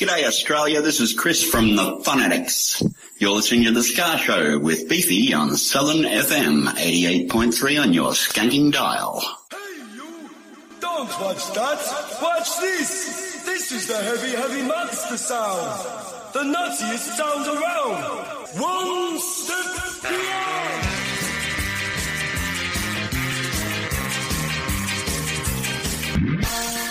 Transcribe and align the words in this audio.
G'day 0.00 0.24
Australia, 0.26 0.80
this 0.80 0.98
is 0.98 1.12
Chris 1.12 1.44
from 1.44 1.76
the 1.76 2.00
Phonetics. 2.02 2.82
You're 3.18 3.32
listening 3.32 3.64
to 3.64 3.70
The 3.70 3.82
Ska 3.82 4.16
Show 4.16 4.58
with 4.58 4.88
Beefy 4.88 5.34
on 5.34 5.54
Southern 5.56 6.04
FM 6.04 6.68
88.3 6.68 7.82
on 7.82 7.92
your 7.92 8.12
skanking 8.12 8.72
dial. 8.72 9.20
Hey 9.50 9.58
you! 9.94 10.30
Don't 10.80 11.20
watch 11.20 11.52
that. 11.52 12.18
Watch 12.22 12.48
this. 12.60 13.42
This 13.44 13.72
is 13.72 13.88
the 13.88 13.98
heavy, 13.98 14.30
heavy 14.30 14.62
monster 14.62 15.18
sound. 15.18 15.68
The 16.32 16.44
nuttiest 16.44 17.18
sound 17.18 17.46
around. 17.46 18.26
One 18.58 19.20
step 19.20 20.10
beyond. 20.10 20.90
Stop 26.40 26.89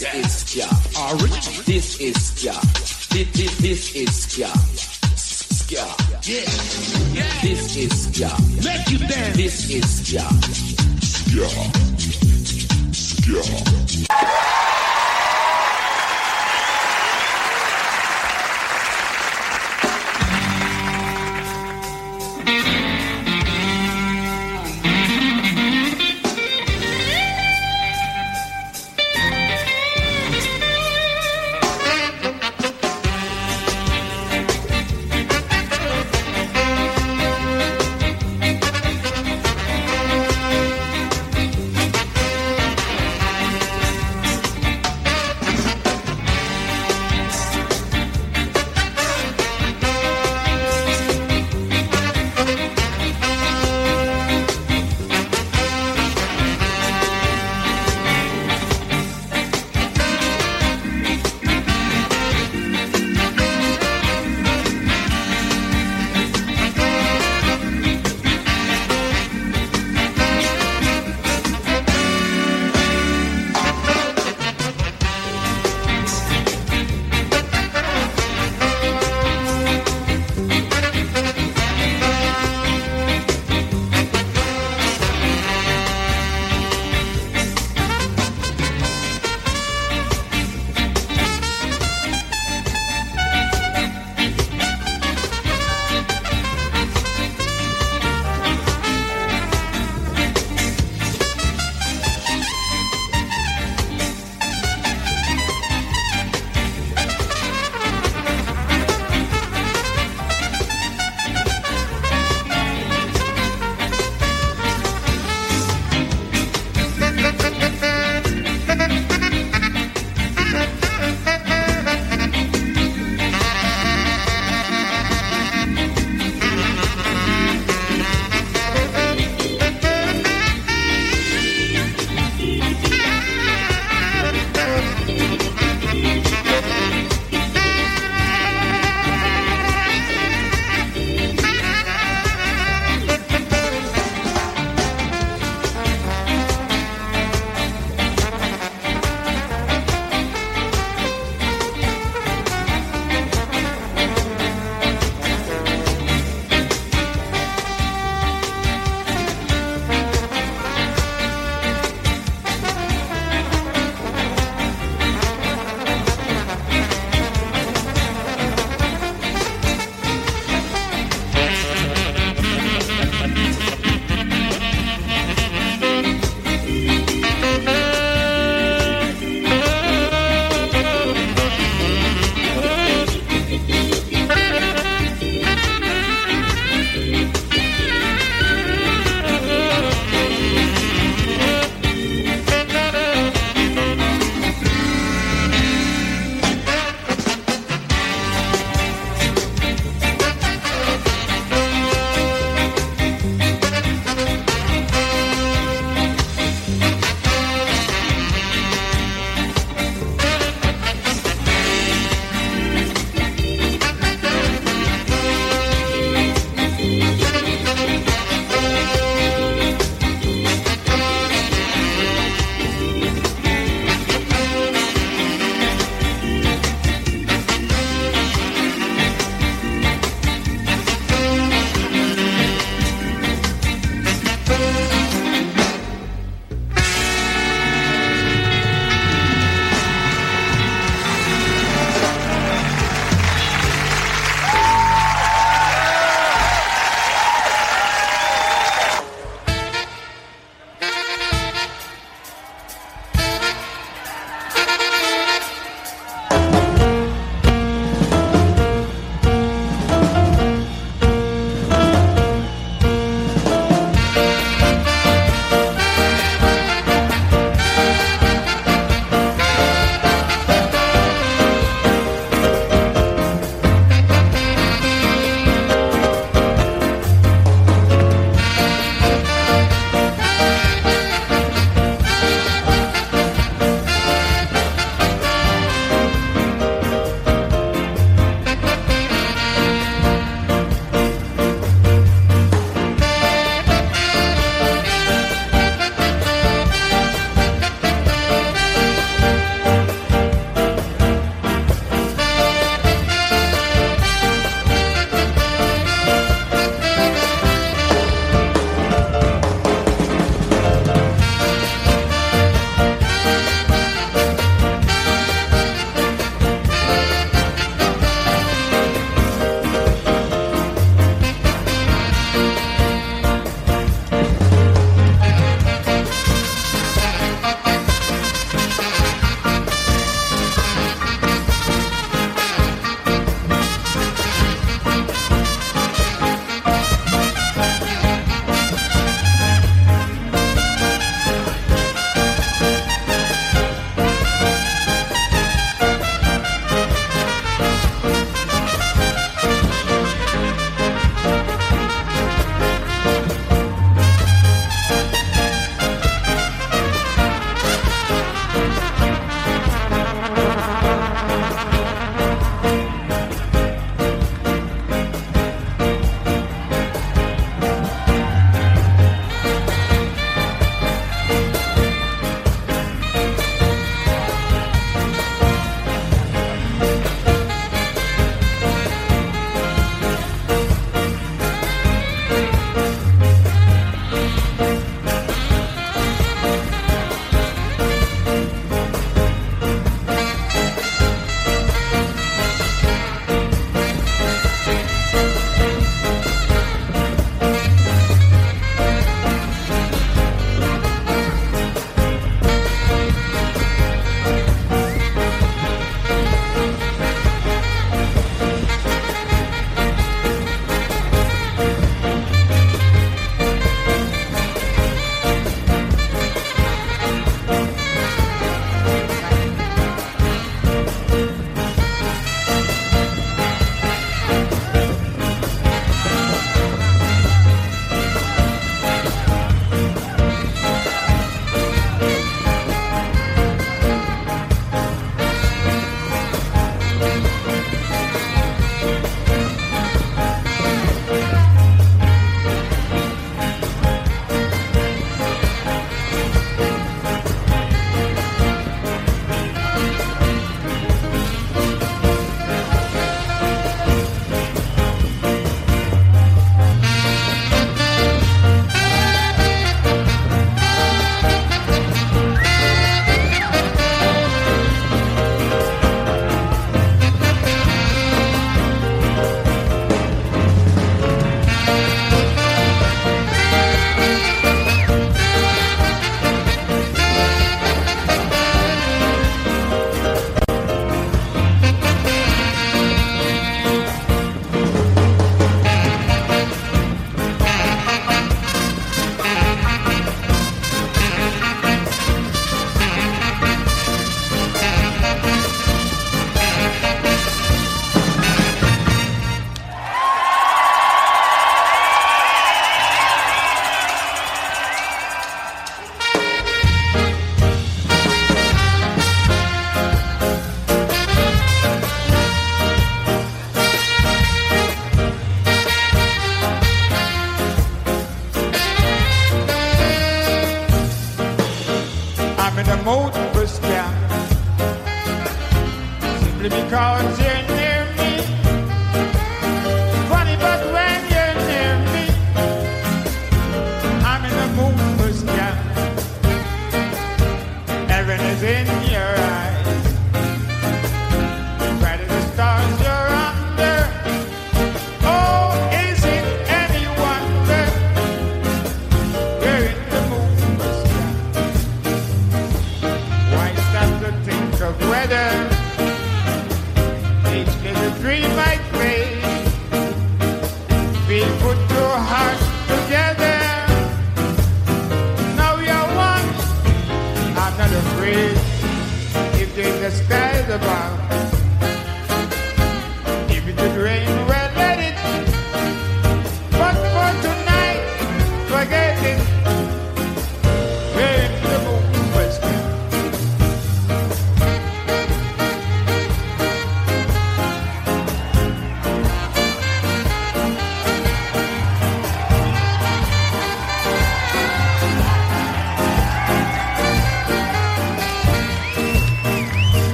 This 0.00 0.14
is 0.14 0.32
Ska. 0.32 0.66
Orange. 0.98 1.64
This 1.66 2.00
is 2.00 2.16
Ska. 2.28 2.52
This, 3.12 3.28
this, 3.32 3.58
this 3.58 3.94
is 3.94 4.22
Ska. 4.22 4.46
Ska. 5.14 5.84
Yeah. 6.22 6.46
This 7.42 7.76
is 7.76 8.08
Ska. 8.08 8.30
Make 8.64 8.88
you 8.88 8.96
dance. 8.96 9.36
This 9.36 9.68
is 9.68 9.84
Ska. 10.00 10.24
Ska. 11.02 11.48
Ska. 12.94 14.69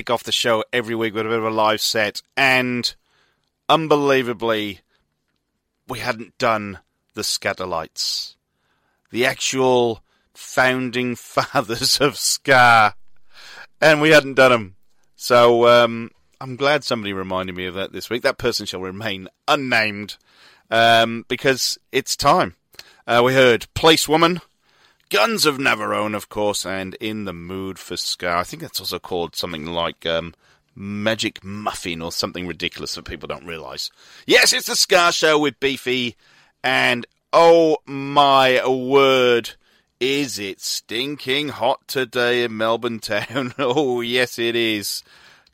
Kick 0.00 0.08
off 0.08 0.22
the 0.22 0.32
show 0.32 0.64
every 0.72 0.94
week 0.94 1.12
with 1.12 1.26
a 1.26 1.28
bit 1.28 1.36
of 1.36 1.44
a 1.44 1.50
live 1.50 1.82
set, 1.82 2.22
and 2.34 2.94
unbelievably, 3.68 4.80
we 5.88 5.98
hadn't 5.98 6.38
done 6.38 6.78
the 7.12 7.20
Skatalites, 7.20 8.36
the 9.10 9.26
actual 9.26 10.02
founding 10.32 11.16
fathers 11.16 12.00
of 12.00 12.16
ska, 12.16 12.94
and 13.78 14.00
we 14.00 14.08
hadn't 14.08 14.36
done 14.36 14.52
them. 14.52 14.76
So 15.16 15.68
um, 15.68 16.12
I'm 16.40 16.56
glad 16.56 16.82
somebody 16.82 17.12
reminded 17.12 17.54
me 17.54 17.66
of 17.66 17.74
that 17.74 17.92
this 17.92 18.08
week. 18.08 18.22
That 18.22 18.38
person 18.38 18.64
shall 18.64 18.80
remain 18.80 19.28
unnamed 19.46 20.16
um, 20.70 21.26
because 21.28 21.76
it's 21.92 22.16
time. 22.16 22.54
Uh, 23.06 23.20
we 23.22 23.34
heard 23.34 23.66
Place 23.74 24.08
Woman. 24.08 24.40
Guns 25.10 25.44
of 25.44 25.58
Navarone, 25.58 26.14
of 26.14 26.28
course, 26.28 26.64
and 26.64 26.94
In 27.00 27.24
the 27.24 27.32
Mood 27.32 27.80
for 27.80 27.96
Ska. 27.96 28.30
I 28.30 28.44
think 28.44 28.62
that's 28.62 28.78
also 28.78 29.00
called 29.00 29.34
something 29.34 29.66
like 29.66 30.06
um, 30.06 30.34
Magic 30.76 31.42
Muffin 31.42 32.00
or 32.00 32.12
something 32.12 32.46
ridiculous 32.46 32.94
that 32.94 33.06
people 33.06 33.26
don't 33.26 33.44
realise. 33.44 33.90
Yes, 34.24 34.52
it's 34.52 34.68
the 34.68 34.76
Ska 34.76 35.10
Show 35.10 35.36
with 35.36 35.58
Beefy, 35.58 36.14
and 36.62 37.06
oh 37.32 37.78
my 37.86 38.64
word, 38.64 39.50
is 39.98 40.38
it 40.38 40.60
stinking 40.60 41.48
hot 41.48 41.88
today 41.88 42.44
in 42.44 42.56
Melbourne 42.56 43.00
town? 43.00 43.52
oh, 43.58 44.02
yes, 44.02 44.38
it 44.38 44.54
is. 44.54 45.02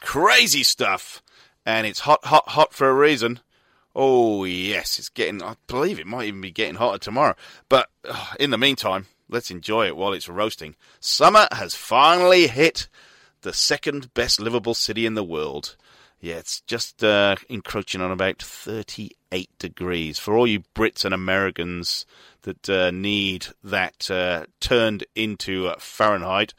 Crazy 0.02 0.64
stuff. 0.64 1.22
And 1.64 1.86
it's 1.86 2.00
hot, 2.00 2.26
hot, 2.26 2.50
hot 2.50 2.74
for 2.74 2.90
a 2.90 2.94
reason. 2.94 3.40
Oh, 3.94 4.44
yes, 4.44 4.98
it's 4.98 5.08
getting, 5.08 5.42
I 5.42 5.56
believe 5.66 5.98
it 5.98 6.06
might 6.06 6.26
even 6.26 6.42
be 6.42 6.50
getting 6.50 6.74
hotter 6.74 6.98
tomorrow. 6.98 7.34
But 7.70 7.88
uh, 8.06 8.34
in 8.38 8.50
the 8.50 8.58
meantime, 8.58 9.06
let's 9.28 9.50
enjoy 9.50 9.86
it 9.86 9.96
while 9.96 10.12
it's 10.12 10.28
roasting. 10.28 10.76
Summer 11.00 11.48
has 11.52 11.74
finally 11.74 12.46
hit 12.46 12.88
the 13.42 13.52
second 13.52 14.12
best 14.14 14.40
livable 14.40 14.74
city 14.74 15.06
in 15.06 15.14
the 15.14 15.24
world. 15.24 15.76
Yeah, 16.20 16.36
it's 16.36 16.60
just 16.62 17.04
uh, 17.04 17.36
encroaching 17.48 18.00
on 18.00 18.10
about 18.10 18.42
38 18.42 19.50
degrees. 19.58 20.18
For 20.18 20.36
all 20.36 20.46
you 20.46 20.60
Brits 20.74 21.04
and 21.04 21.12
Americans 21.12 22.06
that 22.42 22.68
uh, 22.68 22.90
need 22.90 23.48
that 23.62 24.10
uh, 24.10 24.46
turned 24.60 25.04
into 25.14 25.68
uh, 25.68 25.76
Fahrenheit, 25.78 26.54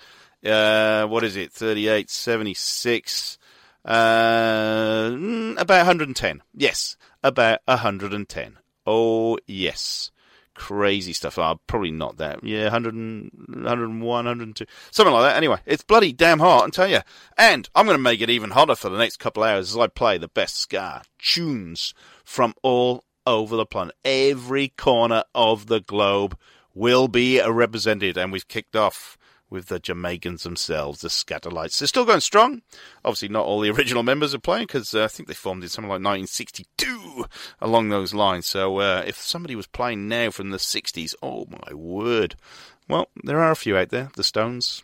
uh, 0.45 1.07
what 1.07 1.23
is 1.23 1.35
it? 1.35 1.51
38, 1.51 2.09
76, 2.09 3.37
uh, 3.83 5.09
mm, 5.09 5.59
about 5.59 5.77
110. 5.77 6.43
Yes, 6.53 6.95
about 7.23 7.59
110. 7.65 8.57
Oh, 8.85 9.37
yes 9.47 10.11
crazy 10.57 11.13
stuff. 11.13 11.37
Oh, 11.37 11.59
probably 11.67 11.91
not 11.91 12.17
that. 12.17 12.43
Yeah, 12.43 12.63
100 12.63 12.93
and, 12.95 13.31
101, 13.47 13.99
102. 14.01 14.65
Something 14.91 15.13
like 15.13 15.31
that. 15.31 15.37
Anyway, 15.37 15.59
it's 15.65 15.83
bloody 15.83 16.11
damn 16.11 16.39
hot, 16.39 16.65
I 16.65 16.69
tell 16.69 16.87
you. 16.89 17.01
And 17.37 17.69
I'm 17.75 17.85
going 17.85 17.97
to 17.97 18.03
make 18.03 18.21
it 18.21 18.29
even 18.29 18.51
hotter 18.51 18.75
for 18.75 18.89
the 18.89 18.97
next 18.97 19.17
couple 19.17 19.43
of 19.43 19.49
hours 19.49 19.71
as 19.71 19.77
I 19.77 19.87
play 19.87 20.17
the 20.17 20.27
best 20.27 20.57
ska 20.57 21.03
tunes 21.19 21.93
from 22.25 22.55
all 22.63 23.05
over 23.25 23.55
the 23.55 23.65
planet. 23.65 23.95
Every 24.03 24.69
corner 24.69 25.23
of 25.35 25.67
the 25.67 25.79
globe 25.79 26.37
will 26.73 27.07
be 27.07 27.41
represented. 27.41 28.17
And 28.17 28.31
we've 28.31 28.47
kicked 28.47 28.75
off 28.75 29.16
with 29.49 29.67
the 29.67 29.79
Jamaicans 29.79 30.43
themselves, 30.43 31.01
the 31.01 31.07
Skatalites. 31.07 31.79
They're 31.79 31.87
still 31.87 32.05
going 32.05 32.19
strong. 32.19 32.61
Obviously, 33.05 33.29
not 33.29 33.45
all 33.45 33.61
the 33.61 33.69
original 33.77 34.03
members 34.03 34.33
are 34.33 34.39
playing 34.39 34.67
because 34.67 34.93
uh, 34.93 35.05
I 35.05 35.07
think 35.07 35.27
they 35.27 35.33
formed 35.33 35.63
in 35.63 35.69
something 35.69 35.89
like 35.89 35.95
1962 36.03 37.25
along 37.61 37.89
those 37.89 38.13
lines. 38.13 38.47
So 38.47 38.79
uh, 38.79 39.03
if 39.05 39.17
somebody 39.17 39.55
was 39.55 39.67
playing 39.67 40.07
now 40.07 40.31
from 40.31 40.49
the 40.49 40.57
60s, 40.57 41.15
oh 41.21 41.47
my 41.49 41.73
word. 41.73 42.35
Well, 42.89 43.09
there 43.23 43.39
are 43.39 43.51
a 43.51 43.55
few 43.55 43.77
out 43.77 43.89
there. 43.89 44.09
The 44.15 44.23
Stones, 44.23 44.83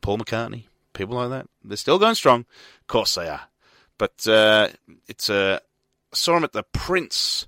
Paul 0.00 0.18
McCartney, 0.18 0.64
people 0.92 1.16
like 1.16 1.30
that. 1.30 1.48
They're 1.64 1.76
still 1.76 1.98
going 1.98 2.14
strong. 2.14 2.46
Of 2.80 2.86
course 2.86 3.14
they 3.14 3.28
are. 3.28 3.42
But 3.98 4.26
uh, 4.28 4.68
it's 5.06 5.30
uh, 5.30 5.60
I 6.12 6.16
saw 6.16 6.34
them 6.34 6.44
at 6.44 6.52
the 6.52 6.62
Prince 6.62 7.46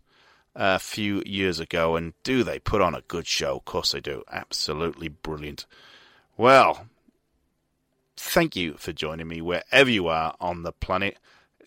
a 0.55 0.79
few 0.79 1.23
years 1.25 1.61
ago, 1.61 1.97
and 1.97 2.15
do 2.23 2.43
they 2.43 2.59
put 2.59 2.81
on 2.81 2.95
a 2.95 3.03
good 3.03 3.27
show? 3.27 3.57
Of 3.57 3.65
course 3.65 3.93
they 3.93 4.01
do. 4.01 4.23
Absolutely 4.31 5.09
brilliant. 5.09 5.67
Well, 6.39 6.87
thank 8.17 8.55
you 8.55 8.75
for 8.75 8.93
joining 8.93 9.27
me 9.27 9.41
wherever 9.41 9.91
you 9.91 10.07
are 10.07 10.37
on 10.41 10.63
the 10.63 10.71
planet. 10.71 11.19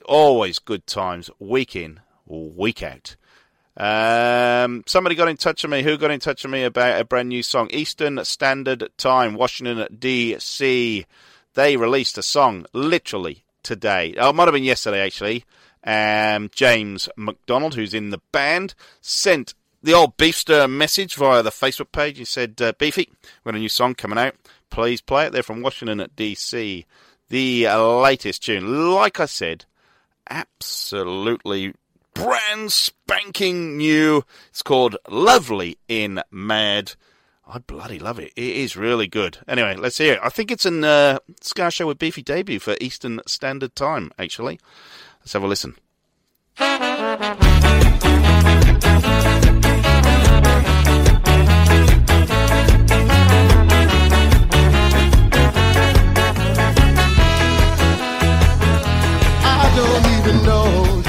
Always 0.05 0.59
good 0.59 0.87
times, 0.87 1.29
week 1.39 1.75
in, 1.75 1.99
week 2.25 2.81
out. 2.81 3.17
Um, 3.75 4.85
somebody 4.87 5.15
got 5.15 5.27
in 5.27 5.35
touch 5.35 5.63
with 5.63 5.71
me. 5.71 5.83
Who 5.83 5.97
got 5.97 6.11
in 6.11 6.21
touch 6.21 6.45
with 6.45 6.53
me 6.53 6.63
about 6.63 7.01
a 7.01 7.03
brand 7.03 7.27
new 7.27 7.43
song? 7.43 7.67
Eastern 7.73 8.23
Standard 8.23 8.89
Time, 8.95 9.33
Washington, 9.33 9.85
D.C. 9.99 11.05
They 11.53 11.75
released 11.75 12.17
a 12.17 12.23
song 12.23 12.65
literally 12.71 13.43
today. 13.63 14.15
Oh, 14.17 14.29
it 14.29 14.35
might 14.35 14.45
have 14.45 14.53
been 14.53 14.63
yesterday, 14.63 15.05
actually. 15.05 15.43
Um, 15.83 16.49
James 16.55 17.09
McDonald, 17.17 17.75
who's 17.75 17.93
in 17.93 18.11
the 18.11 18.21
band, 18.31 18.73
sent 19.01 19.53
the 19.83 19.93
old 19.93 20.15
Beefster 20.17 20.69
message 20.69 21.15
via 21.15 21.43
the 21.43 21.49
Facebook 21.49 21.91
page. 21.91 22.17
He 22.17 22.25
said, 22.25 22.61
uh, 22.61 22.73
Beefy, 22.77 23.09
we've 23.09 23.51
got 23.51 23.55
a 23.55 23.59
new 23.59 23.69
song 23.69 23.95
coming 23.95 24.17
out. 24.17 24.35
Please 24.71 25.01
play 25.01 25.27
it. 25.27 25.33
They're 25.33 25.43
from 25.43 25.61
Washington 25.61 25.99
at 25.99 26.15
DC. 26.15 26.85
The 27.29 27.67
uh, 27.67 27.85
latest 27.99 28.43
tune, 28.43 28.93
like 28.93 29.19
I 29.19 29.25
said, 29.25 29.65
absolutely 30.29 31.73
brand 32.13 32.71
spanking 32.71 33.77
new. 33.77 34.25
It's 34.49 34.63
called 34.63 34.97
Lovely 35.07 35.77
in 35.87 36.21
Mad. 36.31 36.93
I 37.47 37.59
bloody 37.59 37.99
love 37.99 38.17
it. 38.19 38.31
It 38.35 38.55
is 38.55 38.75
really 38.77 39.07
good. 39.07 39.39
Anyway, 39.47 39.75
let's 39.75 39.97
hear 39.97 40.13
it. 40.13 40.19
I 40.23 40.29
think 40.29 40.51
it's 40.51 40.65
an 40.65 40.83
uh, 40.83 41.19
Ska 41.41 41.69
Show 41.69 41.87
with 41.87 41.99
Beefy 41.99 42.21
debut 42.21 42.59
for 42.59 42.75
Eastern 42.79 43.21
Standard 43.27 43.75
Time, 43.75 44.11
actually. 44.17 44.59
Let's 45.21 45.33
have 45.33 45.43
a 45.43 45.47
listen. 45.47 45.75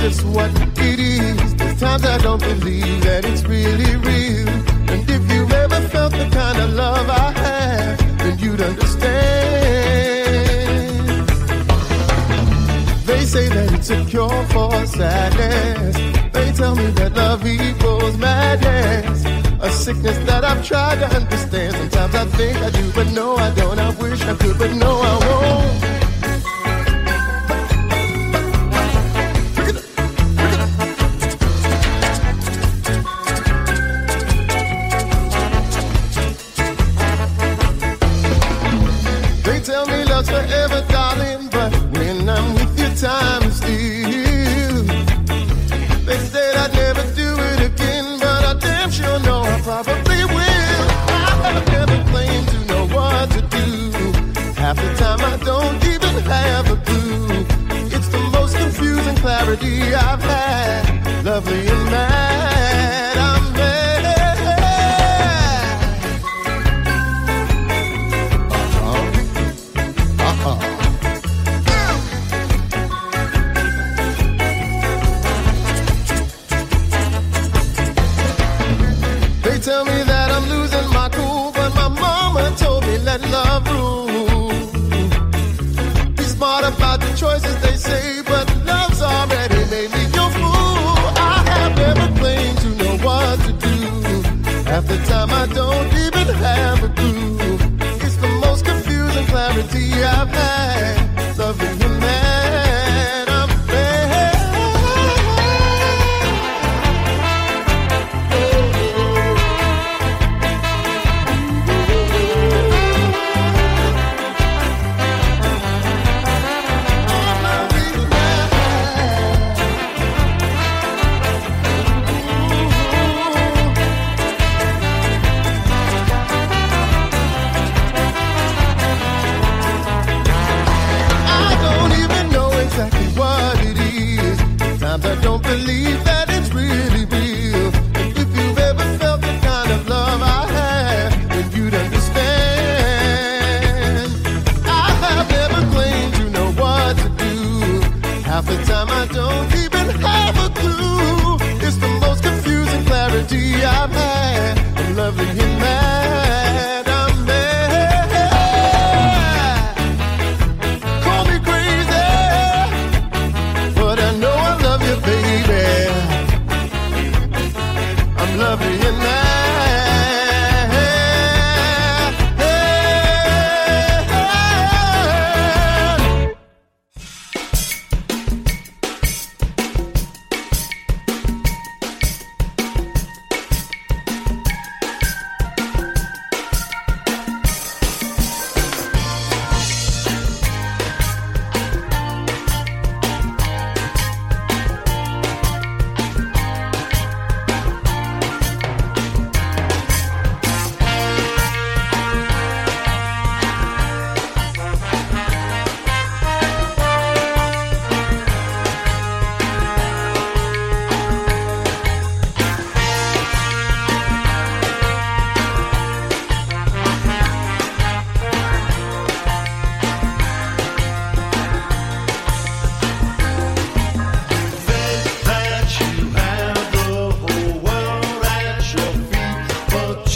Just 0.03 0.25
what 0.25 0.51
it 0.79 0.99
is. 0.99 1.55
There's 1.55 1.79
times 1.79 2.05
I 2.05 2.19
don't 2.19 2.41
believe 2.41 3.03
that 3.05 3.25
it's 3.25 3.45
really 3.45 3.95
real. 4.09 4.49
And 4.93 5.09
if 5.09 5.23
you 5.33 5.43
ever 5.63 5.81
felt 5.91 6.13
the 6.13 6.29
kind 6.29 6.59
of 6.59 6.73
love 6.75 7.09
I 7.09 7.31
have, 7.31 7.99
then 8.19 8.37
you'd 8.41 8.61
understand. 8.61 9.13
They 13.07 13.25
say 13.25 13.47
that 13.49 13.73
it's 13.75 13.91
a 13.91 14.05
cure 14.07 14.45
for 14.47 14.75
sadness. 14.87 15.97
They 16.33 16.51
tell 16.51 16.75
me 16.75 16.87
that 16.99 17.15
love 17.15 17.47
equals 17.47 18.19
madness. 18.19 19.25
A 19.61 19.71
sickness 19.71 20.19
that 20.27 20.45
I've 20.45 20.67
tried 20.67 20.99
to 20.99 21.07
understand. 21.15 21.77
Sometimes 21.77 22.15
I 22.17 22.25
think 22.37 22.57
I 22.59 22.71
do, 22.71 22.91
but 22.93 23.09
no, 23.13 23.37
I 23.37 23.55
don't. 23.55 23.79
I 23.79 23.91
wish 23.91 24.21
I 24.23 24.35
could, 24.35 24.59
but 24.59 24.73
no, 24.73 25.01
I 25.01 25.15
won't. 25.27 26.02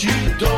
you 0.03 0.11
don't. 0.39 0.56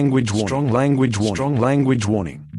language 0.00 0.32
warning. 0.32 0.48
Strong 0.48 0.72
language 0.72 1.18
warning. 1.18 1.34
Strong 1.34 1.56
language 1.60 2.06
warning. 2.06 2.49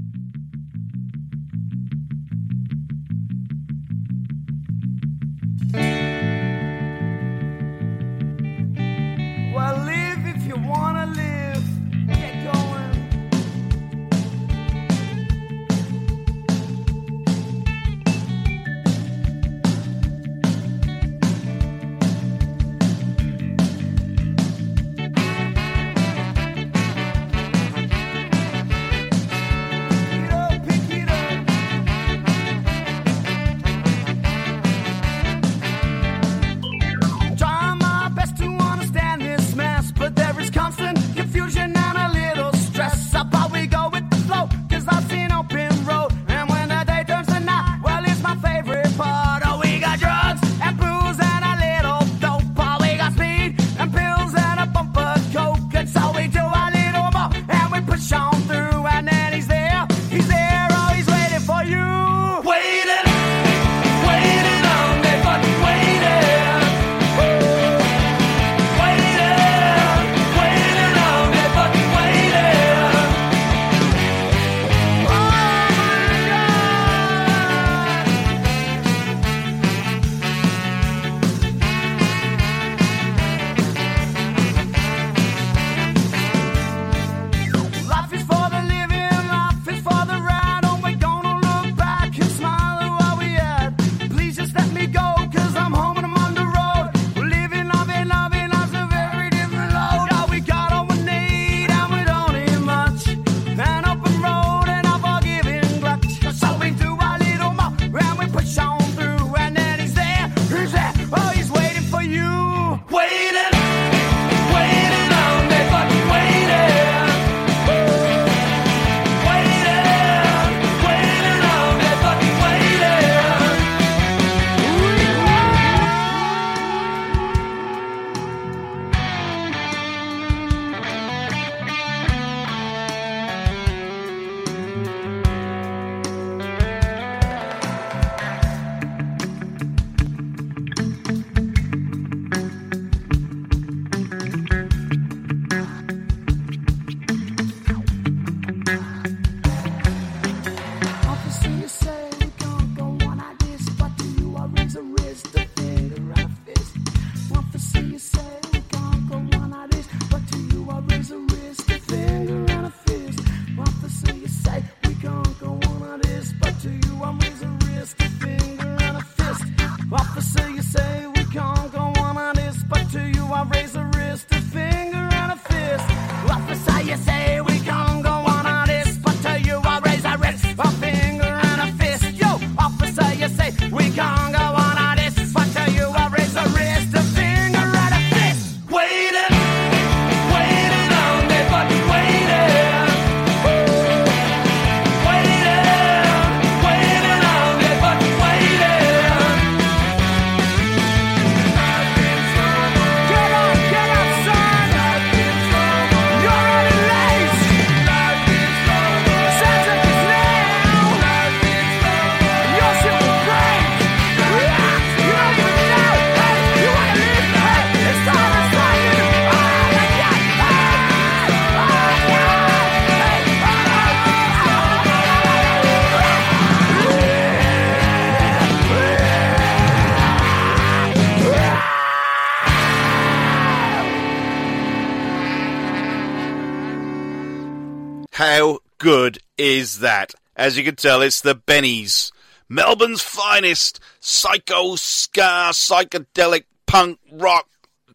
is 239.61 239.79
that? 239.79 240.15
As 240.35 240.57
you 240.57 240.63
can 240.63 240.75
tell, 240.75 241.01
it's 241.01 241.21
the 241.21 241.35
Bennies. 241.35 242.11
Melbourne's 242.49 243.03
finest 243.03 243.79
psycho 243.99 244.75
ska 244.75 245.51
psychedelic 245.51 246.45
punk 246.65 246.99
rock 247.11 247.47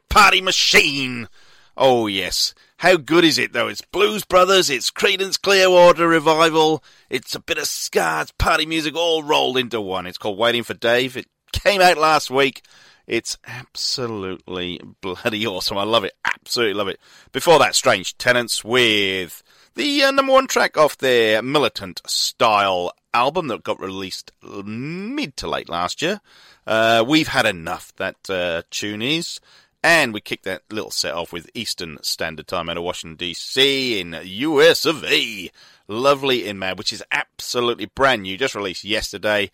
party 0.09 0.41
machine. 0.41 1.29
Oh 1.77 2.07
yes. 2.07 2.55
How 2.79 2.97
good 2.97 3.25
is 3.25 3.37
it 3.37 3.53
though? 3.53 3.67
It's 3.67 3.81
Blues 3.83 4.25
Brothers, 4.25 4.71
it's 4.71 4.93
Creedence 4.93 5.41
Clearwater 5.41 6.07
Revival, 6.07 6.85
it's 7.11 7.35
a 7.35 7.41
bit 7.41 7.59
of 7.59 7.67
ska, 7.67 8.27
party 8.39 8.65
music 8.65 8.95
all 8.95 9.25
rolled 9.25 9.59
into 9.59 9.81
one. 9.81 10.07
It's 10.07 10.19
called 10.19 10.39
Waiting 10.39 10.63
for 10.63 10.75
Dave. 10.75 11.17
It 11.17 11.27
came 11.53 11.81
out 11.81 11.99
last 11.99 12.31
week. 12.31 12.63
It's 13.07 13.39
absolutely 13.47 14.81
bloody 15.01 15.47
awesome. 15.47 15.79
I 15.79 15.85
love 15.85 16.05
it. 16.05 16.13
Absolutely 16.25 16.75
love 16.75 16.89
it. 16.89 17.01
Before 17.33 17.59
that, 17.59 17.75
Strange 17.75 18.17
Tenants 18.19 18.65
with 18.65 19.43
the 19.77 20.03
uh, 20.03 20.11
number 20.11 20.33
one 20.33 20.47
track 20.47 20.77
off 20.77 20.99
their 20.99 21.43
Militant 21.43 22.01
Style 22.07 22.93
album 23.15 23.49
that 23.49 23.63
got 23.63 23.81
released 23.81 24.33
mid 24.43 25.37
to 25.37 25.49
late 25.49 25.69
last 25.69 26.03
year. 26.03 26.21
Uh, 26.67 27.05
we've 27.07 27.29
had 27.29 27.47
enough, 27.47 27.93
that 27.97 28.29
uh, 28.29 28.63
tune 28.71 29.03
is. 29.03 29.39
And 29.85 30.13
we 30.13 30.21
kicked 30.21 30.45
that 30.45 30.63
little 30.71 30.91
set 30.91 31.15
off 31.15 31.33
with 31.33 31.49
Eastern 31.55 31.99
Standard 32.03 32.49
Time 32.49 32.69
out 32.69 32.77
of 32.77 32.83
Washington, 32.83 33.17
D.C. 33.17 34.01
in 34.01 34.19
US 34.25 34.85
of 34.85 35.05
A. 35.05 35.51
Lovely 35.87 36.49
in 36.49 36.59
Mad, 36.59 36.79
which 36.79 36.93
is 36.93 37.05
absolutely 37.13 37.87
brand 37.87 38.23
new, 38.23 38.37
just 38.37 38.57
released 38.57 38.83
yesterday. 38.83 39.51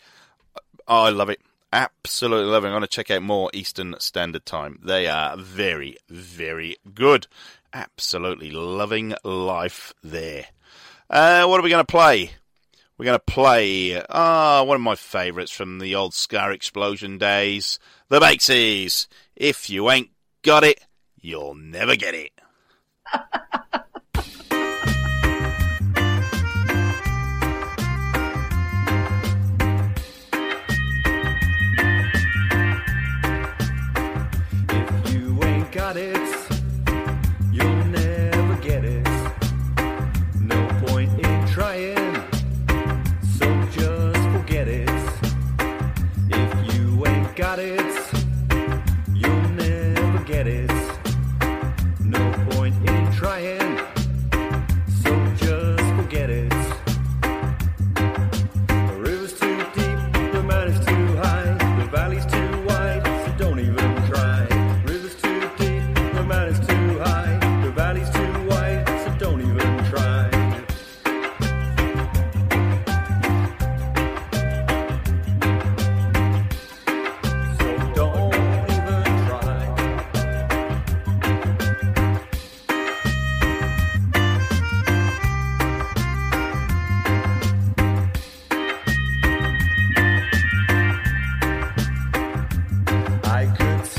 I 0.88 1.11
love 1.11 1.28
it. 1.28 1.40
Absolutely 1.70 2.50
loving. 2.50 2.68
I'm 2.70 2.74
going 2.74 2.82
to 2.82 2.87
check 2.87 3.11
out 3.11 3.22
more 3.22 3.50
Eastern 3.52 3.94
Standard 3.98 4.46
Time. 4.46 4.78
They 4.82 5.06
are 5.06 5.37
very, 5.37 5.96
very 6.08 6.76
good. 6.94 7.26
Absolutely 7.72 8.50
loving 8.50 9.14
life 9.24 9.94
there. 10.02 10.46
Uh, 11.08 11.46
what 11.46 11.58
are 11.58 11.62
we 11.62 11.70
going 11.70 11.85
to 11.85 11.90
play? 11.90 12.32
We're 12.98 13.06
going 13.06 13.18
to 13.18 13.32
play 13.32 14.00
ah 14.11 14.62
one 14.62 14.76
of 14.76 14.82
my 14.82 14.94
favourites 14.94 15.50
from 15.50 15.78
the 15.78 15.94
old 15.94 16.14
Ska 16.14 16.50
Explosion 16.50 17.18
days, 17.18 17.78
The 18.08 18.20
Bakesys. 18.20 19.06
If 19.35 19.70
you 19.70 19.90
ain't 19.90 20.11
got 20.42 20.64
it, 20.64 20.85
you'll 21.20 21.54
never 21.54 21.96
get 21.96 22.14
it. 22.14 22.32
got 47.35 47.59
it. 47.59 47.82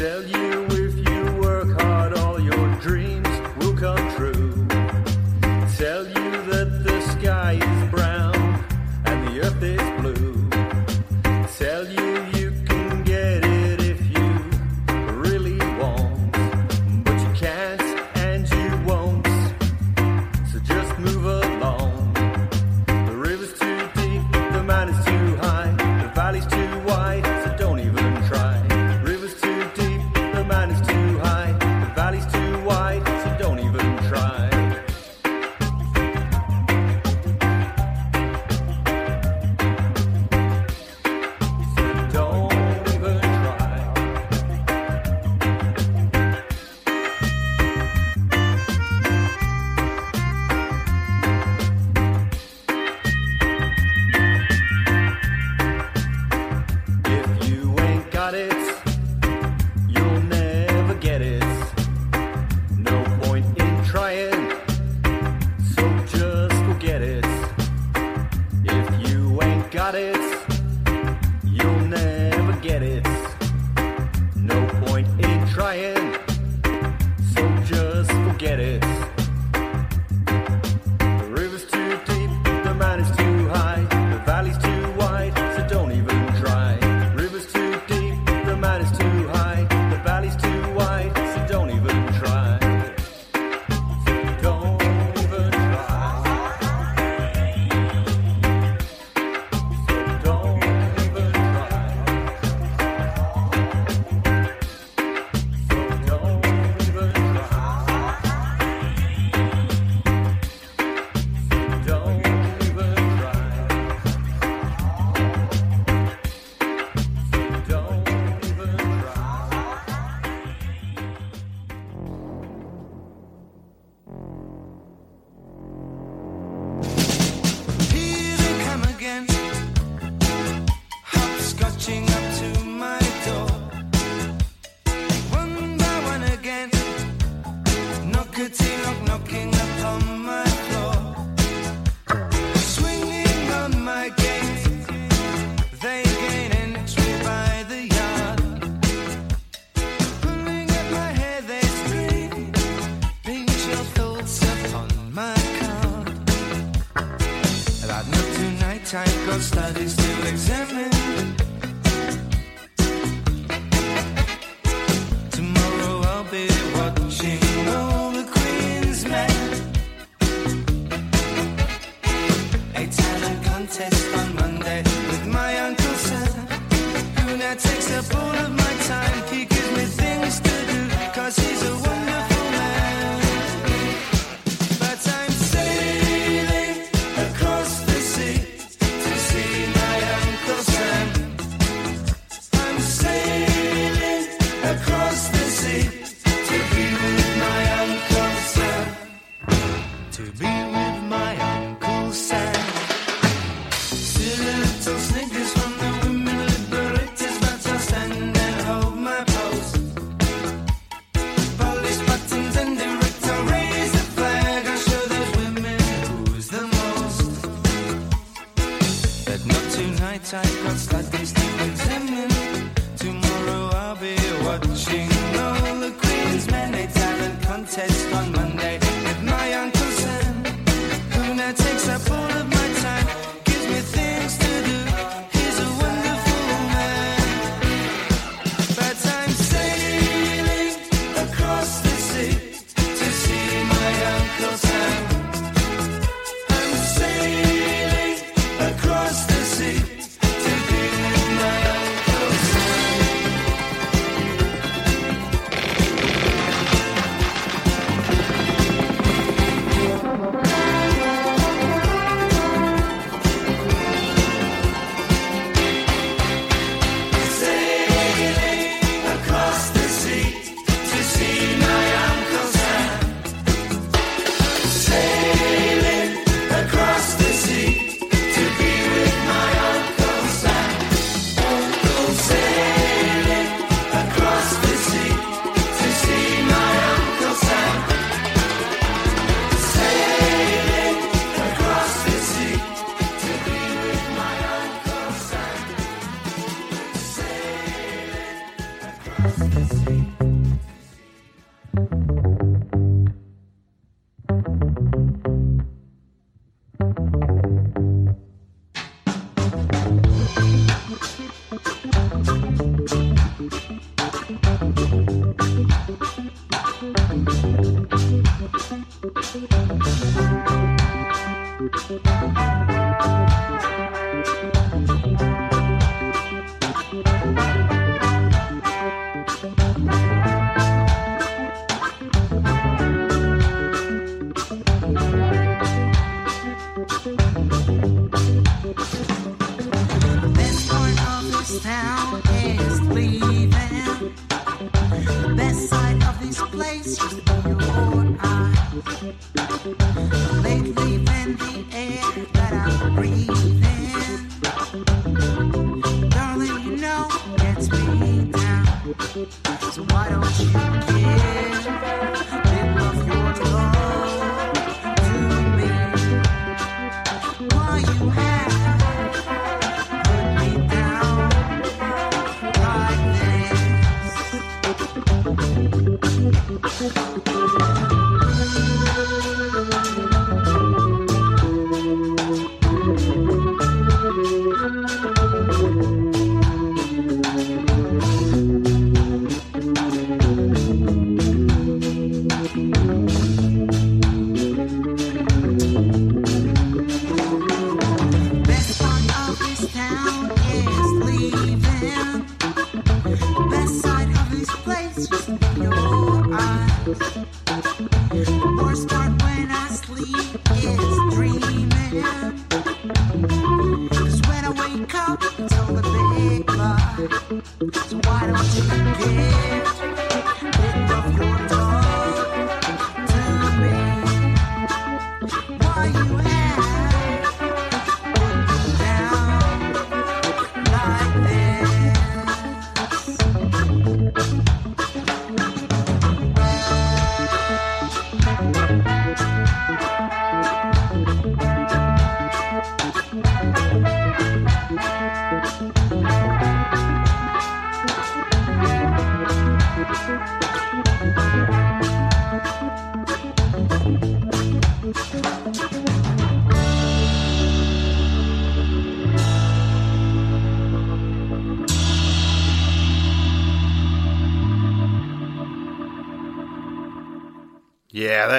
tell 0.04 0.22
you 0.22 0.43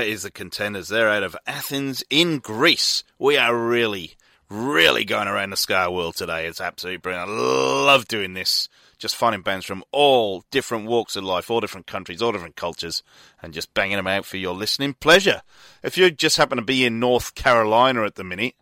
is 0.09 0.23
the 0.23 0.31
contenders. 0.31 0.89
They're 0.89 1.11
out 1.11 1.23
of 1.23 1.37
Athens 1.47 2.05
in 2.11 2.39
Greece. 2.39 3.05
We 3.19 3.37
are 3.37 3.57
really, 3.57 4.15
really 4.49 5.05
going 5.05 5.29
around 5.29 5.51
the 5.51 5.57
ska 5.57 5.91
world 5.91 6.17
today. 6.17 6.47
It's 6.47 6.61
absolutely 6.61 6.99
brilliant. 6.99 7.31
I 7.31 7.33
love 7.33 8.07
doing 8.09 8.35
this. 8.35 8.69
Just 8.99 9.17
finding 9.17 9.43
bands 9.43 9.67
from 9.67 9.85
all 9.93 10.45
different 10.51 10.87
walks 10.87 11.17
of 11.17 11.25
life, 11.25 11.51
all 11.51 11.61
different 11.61 11.87
countries, 11.87 12.23
all 12.23 12.33
different 12.33 12.57
cultures, 12.57 13.03
and 13.43 13.53
just 13.53 13.75
banging 13.75 13.97
them 13.97 14.07
out 14.07 14.25
for 14.25 14.37
your 14.37 14.55
listening 14.55 14.95
pleasure. 14.95 15.43
If 15.83 15.99
you 15.99 16.11
just 16.11 16.37
happen 16.37 16.57
to 16.57 16.65
be 16.65 16.85
in 16.85 17.01
North 17.01 17.35
Carolina 17.35 18.05
at 18.05 18.15
the 18.15 18.25
minute, 18.25 18.55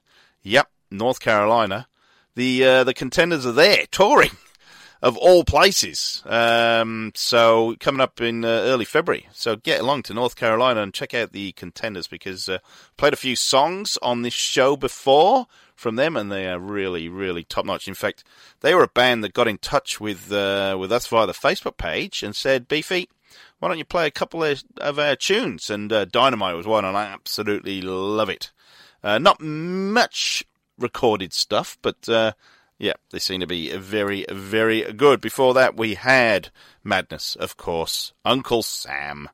yep, 0.43 0.70
North 0.90 1.20
Carolina, 1.20 1.86
the 2.34 2.64
uh, 2.64 2.84
the 2.84 2.95
contenders 2.95 3.47
are 3.47 3.53
there 3.53 3.84
touring 3.90 4.30
of 5.03 5.16
all 5.16 5.42
places. 5.44 6.22
Um, 6.26 7.12
so 7.14 7.74
coming 7.80 8.00
up 8.00 8.20
in 8.20 8.44
uh, 8.44 8.48
early 8.48 8.84
February. 8.84 9.28
So 9.32 9.57
get 9.57 9.80
along 9.80 10.05
to 10.05 10.14
North 10.14 10.36
Carolina 10.36 10.80
and 10.80 10.94
check 10.94 11.12
out 11.12 11.32
the 11.32 11.53
contenders 11.53 12.07
because 12.07 12.48
uh, 12.48 12.59
played 12.96 13.12
a 13.12 13.16
few 13.16 13.34
songs 13.34 13.98
on 14.00 14.22
this 14.22 14.32
show 14.32 14.76
before 14.76 15.46
from 15.74 15.96
them, 15.96 16.16
and 16.16 16.30
they 16.30 16.46
are 16.46 16.61
really, 16.61 17.09
really 17.09 17.42
top 17.42 17.66
notch. 17.66 17.88
In 17.88 17.94
fact, 17.94 18.22
they 18.61 18.74
were 18.74 18.84
a 18.84 18.88
band 18.88 19.24
that 19.24 19.34
got 19.34 19.48
in 19.48 19.59
touch 19.59 20.00
with 20.00 20.32
uh, 20.32 20.76
with 20.78 20.92
us 20.92 21.09
via 21.09 21.26
the 21.26 21.32
Facebook 21.32 21.76
page 21.76 22.22
and 22.22 22.36
said, 22.36 22.68
"Beefy." 22.68 23.09
Why 23.59 23.68
don't 23.68 23.78
you 23.78 23.84
play 23.84 24.09
a 24.09 24.11
couple 24.11 24.42
of, 24.42 24.62
of 24.78 24.98
our 24.98 25.14
tunes? 25.14 25.70
And 25.70 25.92
uh, 25.92 26.05
Dynamite 26.05 26.57
was 26.57 26.66
one, 26.66 26.84
and 26.84 26.96
I 26.96 27.05
absolutely 27.05 27.80
love 27.80 28.28
it. 28.28 28.50
Uh, 29.05 29.18
not 29.18 29.40
much 29.40 30.44
recorded 30.78 31.32
stuff, 31.32 31.78
but 31.80 32.09
uh, 32.09 32.32
Yeah, 32.82 32.94
they 33.10 33.20
seem 33.20 33.38
to 33.38 33.46
be 33.46 33.70
very, 33.76 34.26
very 34.28 34.92
good. 34.92 35.20
Before 35.20 35.54
that, 35.54 35.76
we 35.76 35.94
had 35.94 36.50
Madness, 36.82 37.36
of 37.36 37.56
course, 37.56 38.12
Uncle 38.24 38.64
Sam. 38.64 39.28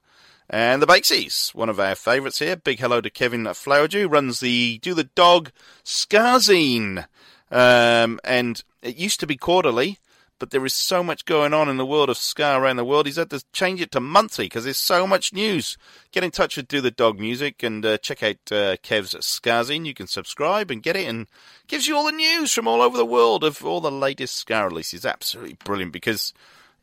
And 0.50 0.82
the 0.82 0.86
Bakesys, 0.86 1.54
one 1.54 1.70
of 1.70 1.80
our 1.80 1.94
favourites 1.94 2.40
here. 2.40 2.56
Big 2.56 2.78
hello 2.78 3.00
to 3.00 3.08
Kevin 3.08 3.44
Flowerdew, 3.44 4.12
runs 4.12 4.40
the 4.40 4.76
Do 4.82 4.92
the 4.92 5.04
Dog 5.04 5.50
Skazine. 5.82 7.06
Um, 7.50 8.20
and 8.22 8.62
it 8.82 8.96
used 8.96 9.18
to 9.20 9.26
be 9.26 9.38
quarterly, 9.38 9.98
but 10.38 10.50
there 10.50 10.66
is 10.66 10.74
so 10.74 11.02
much 11.02 11.24
going 11.24 11.54
on 11.54 11.70
in 11.70 11.78
the 11.78 11.86
world 11.86 12.10
of 12.10 12.18
ska 12.18 12.54
around 12.54 12.76
the 12.76 12.84
world. 12.84 13.06
He's 13.06 13.16
had 13.16 13.30
to 13.30 13.42
change 13.54 13.80
it 13.80 13.90
to 13.92 14.00
monthly 14.00 14.44
because 14.44 14.64
there's 14.64 14.76
so 14.76 15.06
much 15.06 15.32
news. 15.32 15.78
Get 16.12 16.22
in 16.22 16.30
touch 16.30 16.58
with 16.58 16.68
Do 16.68 16.82
the 16.82 16.90
Dog 16.90 17.18
Music 17.18 17.62
and 17.62 17.84
uh, 17.86 17.96
check 17.96 18.22
out 18.22 18.52
uh, 18.52 18.76
Kev's 18.82 19.14
Skazine. 19.14 19.86
You 19.86 19.94
can 19.94 20.06
subscribe 20.06 20.70
and 20.70 20.82
get 20.82 20.96
it, 20.96 21.08
and 21.08 21.28
gives 21.68 21.86
you 21.86 21.96
all 21.96 22.06
the 22.06 22.12
news 22.12 22.52
from 22.52 22.66
all 22.66 22.82
over 22.82 22.96
the 22.96 23.06
world 23.06 23.44
of 23.44 23.64
all 23.64 23.80
the 23.80 23.90
latest 23.90 24.36
ska 24.36 24.64
releases. 24.64 25.04
Absolutely 25.06 25.56
brilliant 25.64 25.92
because 25.92 26.32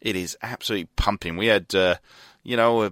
it 0.01 0.15
is 0.15 0.37
absolutely 0.41 0.89
pumping. 0.95 1.37
We 1.37 1.47
had, 1.47 1.73
uh, 1.75 1.95
you 2.43 2.55
know, 2.55 2.81
uh, 2.81 2.89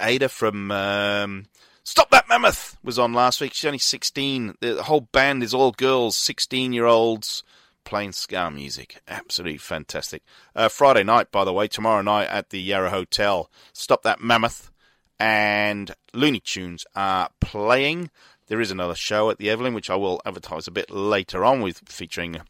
Ada 0.00 0.28
from. 0.28 0.70
Um, 0.70 1.46
Stop 1.84 2.10
That 2.10 2.28
Mammoth 2.28 2.76
was 2.82 2.98
on 2.98 3.12
last 3.12 3.40
week. 3.40 3.54
She's 3.54 3.64
only 3.64 3.78
16. 3.78 4.56
The 4.60 4.82
whole 4.82 5.02
band 5.02 5.44
is 5.44 5.54
all 5.54 5.70
girls, 5.70 6.16
16 6.16 6.72
year 6.72 6.86
olds 6.86 7.44
playing 7.84 8.10
ska 8.10 8.50
music. 8.50 9.00
Absolutely 9.06 9.58
fantastic. 9.58 10.24
Uh, 10.54 10.68
Friday 10.68 11.04
night, 11.04 11.30
by 11.30 11.44
the 11.44 11.52
way, 11.52 11.68
tomorrow 11.68 12.02
night 12.02 12.28
at 12.28 12.50
the 12.50 12.60
Yarra 12.60 12.90
Hotel. 12.90 13.48
Stop 13.72 14.02
That 14.02 14.20
Mammoth 14.20 14.72
and 15.20 15.94
Looney 16.12 16.40
Tunes 16.40 16.84
are 16.96 17.30
playing. 17.40 18.10
There 18.48 18.60
is 18.60 18.70
another 18.70 18.94
show 18.94 19.30
at 19.30 19.38
the 19.38 19.50
Evelyn, 19.50 19.74
which 19.74 19.90
I 19.90 19.96
will 19.96 20.20
advertise 20.24 20.68
a 20.68 20.72
bit 20.72 20.90
later 20.90 21.44
on, 21.44 21.60
with 21.62 21.80
featuring 21.86 22.40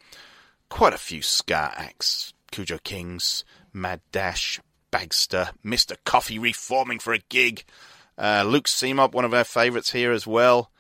quite 0.69 0.93
a 0.93 0.99
few 0.99 1.23
ska 1.23 1.73
acts: 1.75 2.35
Cujo 2.51 2.79
Kings, 2.79 3.45
Mad 3.73 4.01
Dash, 4.13 4.61
Bagster, 4.93 5.51
Mister 5.63 5.97
Coffee 6.05 6.39
reforming 6.39 6.99
for 6.99 7.13
a 7.13 7.19
gig. 7.29 7.65
Uh, 8.19 8.45
Luke 8.47 8.67
Seamup, 8.67 9.13
one 9.13 9.25
of 9.25 9.35
our 9.35 9.45
favourites 9.45 9.93
here 9.93 10.13
as 10.13 10.27
well. 10.27 10.71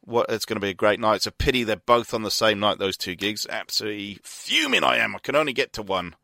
What 0.00 0.26
it's 0.28 0.44
going 0.44 0.56
to 0.56 0.60
be 0.60 0.70
a 0.70 0.74
great 0.74 1.00
night. 1.00 1.16
It's 1.16 1.26
a 1.26 1.32
pity 1.32 1.64
they're 1.64 1.76
both 1.76 2.12
on 2.12 2.22
the 2.22 2.30
same 2.30 2.60
night. 2.60 2.78
Those 2.78 2.96
two 2.96 3.14
gigs. 3.14 3.46
Absolutely 3.48 4.18
fuming. 4.22 4.84
I 4.84 4.98
am. 4.98 5.16
I 5.16 5.18
can 5.18 5.34
only 5.34 5.52
get 5.52 5.72
to 5.72 5.82
one, 5.82 6.14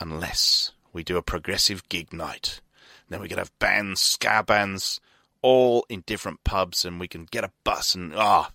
unless 0.00 0.72
we 0.92 1.02
do 1.04 1.16
a 1.16 1.22
progressive 1.22 1.88
gig 1.88 2.12
night. 2.12 2.60
Then 3.08 3.20
we 3.20 3.28
could 3.28 3.38
have 3.38 3.56
bands, 3.58 4.00
ska 4.00 4.42
bands, 4.42 5.00
all 5.44 5.84
in 5.90 6.02
different 6.06 6.42
pubs, 6.42 6.86
and 6.86 6.98
we 6.98 7.06
can 7.06 7.26
get 7.30 7.44
a 7.44 7.52
bus. 7.64 7.94
And 7.94 8.14
ah, 8.16 8.50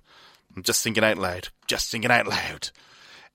I'm 0.55 0.63
just 0.63 0.83
thinking 0.83 1.03
out 1.03 1.19
loud. 1.19 1.49
Just 1.67 1.91
thinking 1.91 2.09
out 2.09 2.27
loud. 2.27 2.71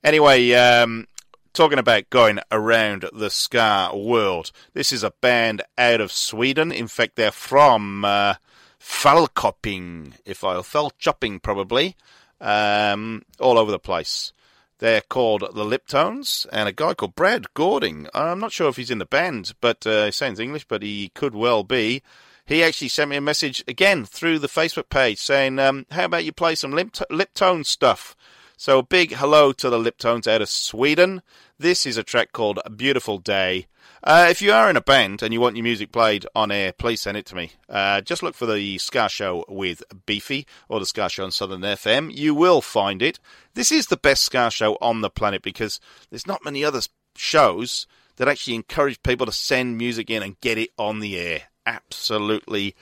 Anyway, 0.02 0.52
um, 0.54 1.06
talking 1.52 1.78
about 1.78 2.10
going 2.10 2.40
around 2.50 3.06
the 3.12 3.30
ska 3.30 3.92
world. 3.94 4.50
This 4.72 4.92
is 4.92 5.04
a 5.04 5.12
band 5.20 5.62
out 5.78 6.00
of 6.00 6.10
Sweden. 6.10 6.72
In 6.72 6.88
fact, 6.88 7.14
they're 7.14 7.30
from 7.30 8.04
uh, 8.04 8.34
if 8.80 10.44
I 10.44 10.60
fell 10.62 10.90
chopping 10.98 11.38
probably, 11.38 11.96
um, 12.40 13.22
all 13.38 13.56
over 13.56 13.70
the 13.70 13.78
place. 13.78 14.32
They're 14.78 15.00
called 15.00 15.42
the 15.42 15.64
Liptones, 15.64 16.44
and 16.52 16.68
a 16.68 16.72
guy 16.72 16.94
called 16.94 17.14
Brad 17.14 17.54
Gording. 17.54 18.08
I'm 18.12 18.40
not 18.40 18.50
sure 18.50 18.68
if 18.68 18.76
he's 18.76 18.90
in 18.90 18.98
the 18.98 19.06
band, 19.06 19.54
but 19.60 19.86
uh, 19.86 20.06
he 20.06 20.10
sounds 20.10 20.40
English, 20.40 20.66
but 20.66 20.82
he 20.82 21.12
could 21.14 21.36
well 21.36 21.62
be. 21.62 22.02
He 22.46 22.62
actually 22.62 22.88
sent 22.88 23.10
me 23.10 23.16
a 23.16 23.22
message 23.22 23.64
again 23.66 24.04
through 24.04 24.38
the 24.38 24.48
Facebook 24.48 24.90
page 24.90 25.18
saying, 25.18 25.58
um, 25.58 25.86
"How 25.90 26.04
about 26.04 26.24
you 26.24 26.32
play 26.32 26.54
some 26.54 26.72
Lip- 26.72 26.92
Liptone 27.10 27.64
stuff?" 27.64 28.14
So 28.56 28.78
a 28.78 28.82
big 28.82 29.14
hello 29.14 29.52
to 29.52 29.70
the 29.70 29.78
Liptones 29.78 30.26
out 30.26 30.42
of 30.42 30.48
Sweden. 30.48 31.22
This 31.58 31.86
is 31.86 31.96
a 31.96 32.02
track 32.02 32.32
called 32.32 32.60
Beautiful 32.76 33.18
Day. 33.18 33.66
Uh, 34.02 34.26
if 34.28 34.42
you 34.42 34.52
are 34.52 34.68
in 34.68 34.76
a 34.76 34.82
band 34.82 35.22
and 35.22 35.32
you 35.32 35.40
want 35.40 35.56
your 35.56 35.64
music 35.64 35.90
played 35.90 36.26
on 36.34 36.50
air, 36.50 36.72
please 36.72 37.00
send 37.00 37.16
it 37.16 37.24
to 37.26 37.34
me. 37.34 37.52
Uh, 37.68 38.02
just 38.02 38.22
look 38.22 38.34
for 38.34 38.44
the 38.44 38.76
Ska 38.76 39.08
Show 39.08 39.46
with 39.48 39.82
Beefy 40.04 40.46
or 40.68 40.78
the 40.78 40.86
Ska 40.86 41.08
Show 41.08 41.24
on 41.24 41.30
Southern 41.30 41.62
FM. 41.62 42.14
You 42.14 42.34
will 42.34 42.60
find 42.60 43.00
it. 43.00 43.18
This 43.54 43.72
is 43.72 43.86
the 43.86 43.96
best 43.96 44.22
Ska 44.22 44.50
Show 44.50 44.76
on 44.82 45.00
the 45.00 45.08
planet 45.08 45.40
because 45.40 45.80
there's 46.10 46.26
not 46.26 46.44
many 46.44 46.62
other 46.62 46.82
shows 47.16 47.86
that 48.16 48.28
actually 48.28 48.54
encourage 48.54 49.02
people 49.02 49.24
to 49.24 49.32
send 49.32 49.78
music 49.78 50.10
in 50.10 50.22
and 50.22 50.40
get 50.40 50.58
it 50.58 50.70
on 50.78 51.00
the 51.00 51.16
air. 51.16 51.44
Absolutely. 51.66 52.74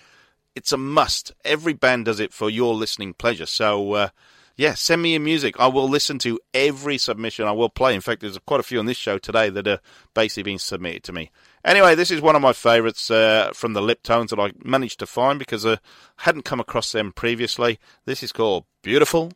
It's 0.55 0.73
a 0.73 0.77
must. 0.77 1.33
Every 1.45 1.73
band 1.73 2.05
does 2.05 2.21
it 2.21 2.33
for 2.33 2.51
your 2.51 2.75
listening 2.75 3.15
pleasure. 3.15 3.47
So, 3.47 3.93
uh, 3.93 4.09
yeah, 4.57 4.75
send 4.75 5.03
me 5.03 5.13
your 5.13 5.21
music. 5.21 5.59
I 5.59 5.67
will 5.67 5.89
listen 5.89 6.19
to 6.21 6.39
every 6.53 6.99
submission. 6.99 7.47
I 7.47 7.53
will 7.53 7.71
play. 7.71 7.95
In 7.95 8.01
fact, 8.01 8.21
there's 8.21 8.39
quite 8.39 8.61
a 8.61 8.65
few 8.65 8.79
on 8.79 8.87
this 8.87 8.97
show 8.97 9.19
today 9.19 9.49
that 9.51 9.67
are 9.67 9.81
basically 10.15 10.43
being 10.43 10.59
submitted 10.59 11.03
to 11.05 11.13
me. 11.13 11.31
Anyway, 11.65 11.95
this 11.95 12.11
is 12.11 12.21
one 12.21 12.37
of 12.37 12.43
my 12.43 12.53
favourites 12.53 13.11
uh, 13.11 13.51
from 13.55 13.73
the 13.73 13.81
Liptones 13.81 14.29
that 14.29 14.39
I 14.39 14.53
managed 14.63 14.99
to 14.99 15.07
find 15.07 15.39
because 15.39 15.65
I 15.65 15.79
hadn't 16.19 16.45
come 16.45 16.61
across 16.61 16.93
them 16.93 17.13
previously. 17.13 17.79
This 18.05 18.23
is 18.23 18.33
called 18.33 18.65
Beautiful 18.83 19.33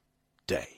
Day. 0.47 0.76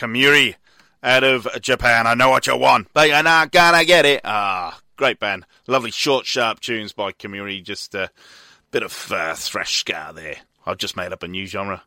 Kemuri 0.00 0.54
out 1.02 1.24
of 1.24 1.46
Japan. 1.60 2.06
I 2.06 2.14
know 2.14 2.30
what 2.30 2.46
you 2.46 2.56
want, 2.56 2.88
but 2.94 3.08
you're 3.08 3.22
not 3.22 3.52
gonna 3.52 3.84
get 3.84 4.06
it. 4.06 4.22
Ah, 4.24 4.80
great 4.96 5.20
band. 5.20 5.44
Lovely 5.66 5.90
short, 5.90 6.24
sharp 6.24 6.60
tunes 6.60 6.94
by 6.94 7.12
Kemuri. 7.12 7.62
Just 7.62 7.94
a 7.94 8.10
bit 8.70 8.82
of 8.82 9.12
uh, 9.12 9.34
thrash 9.34 9.80
ska 9.80 10.12
there. 10.14 10.36
I've 10.64 10.78
just 10.78 10.96
made 10.96 11.12
up 11.12 11.22
a 11.22 11.28
new 11.28 11.46
genre. 11.46 11.82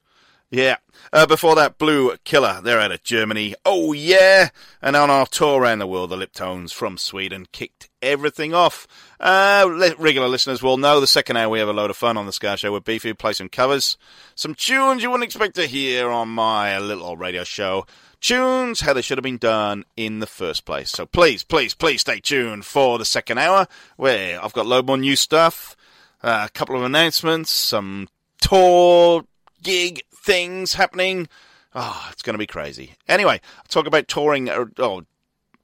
Yeah. 0.53 0.75
Uh, 1.11 1.25
before 1.25 1.55
that, 1.55 1.79
Blue 1.79 2.15
Killer. 2.25 2.61
They're 2.63 2.79
out 2.79 2.91
of 2.91 3.01
Germany. 3.01 3.55
Oh, 3.65 3.91
yeah. 3.91 4.49
And 4.83 4.95
on 4.95 5.09
our 5.09 5.25
tour 5.25 5.59
around 5.59 5.79
the 5.79 5.87
world, 5.87 6.11
the 6.11 6.15
Liptones 6.15 6.71
from 6.71 6.99
Sweden 6.99 7.47
kicked 7.51 7.89
everything 8.03 8.53
off. 8.53 8.87
Uh, 9.19 9.93
regular 9.97 10.27
listeners 10.27 10.61
will 10.61 10.77
know 10.77 10.99
the 10.99 11.07
second 11.07 11.37
hour 11.37 11.49
we 11.49 11.57
have 11.57 11.69
a 11.69 11.73
load 11.73 11.89
of 11.89 11.97
fun 11.97 12.17
on 12.17 12.27
the 12.27 12.31
Ska 12.31 12.57
Show 12.57 12.71
with 12.71 12.83
Beefy. 12.83 13.13
Play 13.13 13.33
some 13.33 13.49
covers, 13.49 13.97
some 14.35 14.53
tunes 14.53 15.01
you 15.01 15.09
wouldn't 15.09 15.25
expect 15.25 15.55
to 15.55 15.65
hear 15.65 16.11
on 16.11 16.29
my 16.29 16.77
little 16.77 17.05
old 17.05 17.19
radio 17.19 17.43
show. 17.43 17.87
Tunes 18.23 18.79
how 18.79 18.93
they 18.93 19.01
should 19.01 19.17
have 19.17 19.23
been 19.23 19.37
done 19.37 19.83
in 19.97 20.19
the 20.19 20.25
first 20.25 20.63
place. 20.63 20.89
So 20.89 21.05
please, 21.05 21.43
please, 21.43 21.73
please 21.73 21.99
stay 21.99 22.21
tuned 22.21 22.65
for 22.65 22.97
the 22.97 23.03
second 23.03 23.37
hour 23.37 23.67
where 23.97 24.41
I've 24.41 24.53
got 24.53 24.65
a 24.65 24.69
load 24.69 24.87
more 24.87 24.97
new 24.97 25.17
stuff, 25.17 25.75
uh, 26.23 26.47
a 26.47 26.49
couple 26.49 26.77
of 26.77 26.83
announcements, 26.83 27.51
some 27.51 28.07
tour 28.39 29.25
gig 29.61 30.03
things 30.15 30.75
happening. 30.75 31.27
Oh, 31.75 32.07
it's 32.13 32.21
going 32.21 32.35
to 32.35 32.39
be 32.39 32.47
crazy. 32.47 32.95
Anyway, 33.09 33.41
I'll 33.57 33.65
talk 33.67 33.87
about 33.87 34.07
touring 34.07 34.49
or, 34.49 34.71
or 34.79 35.01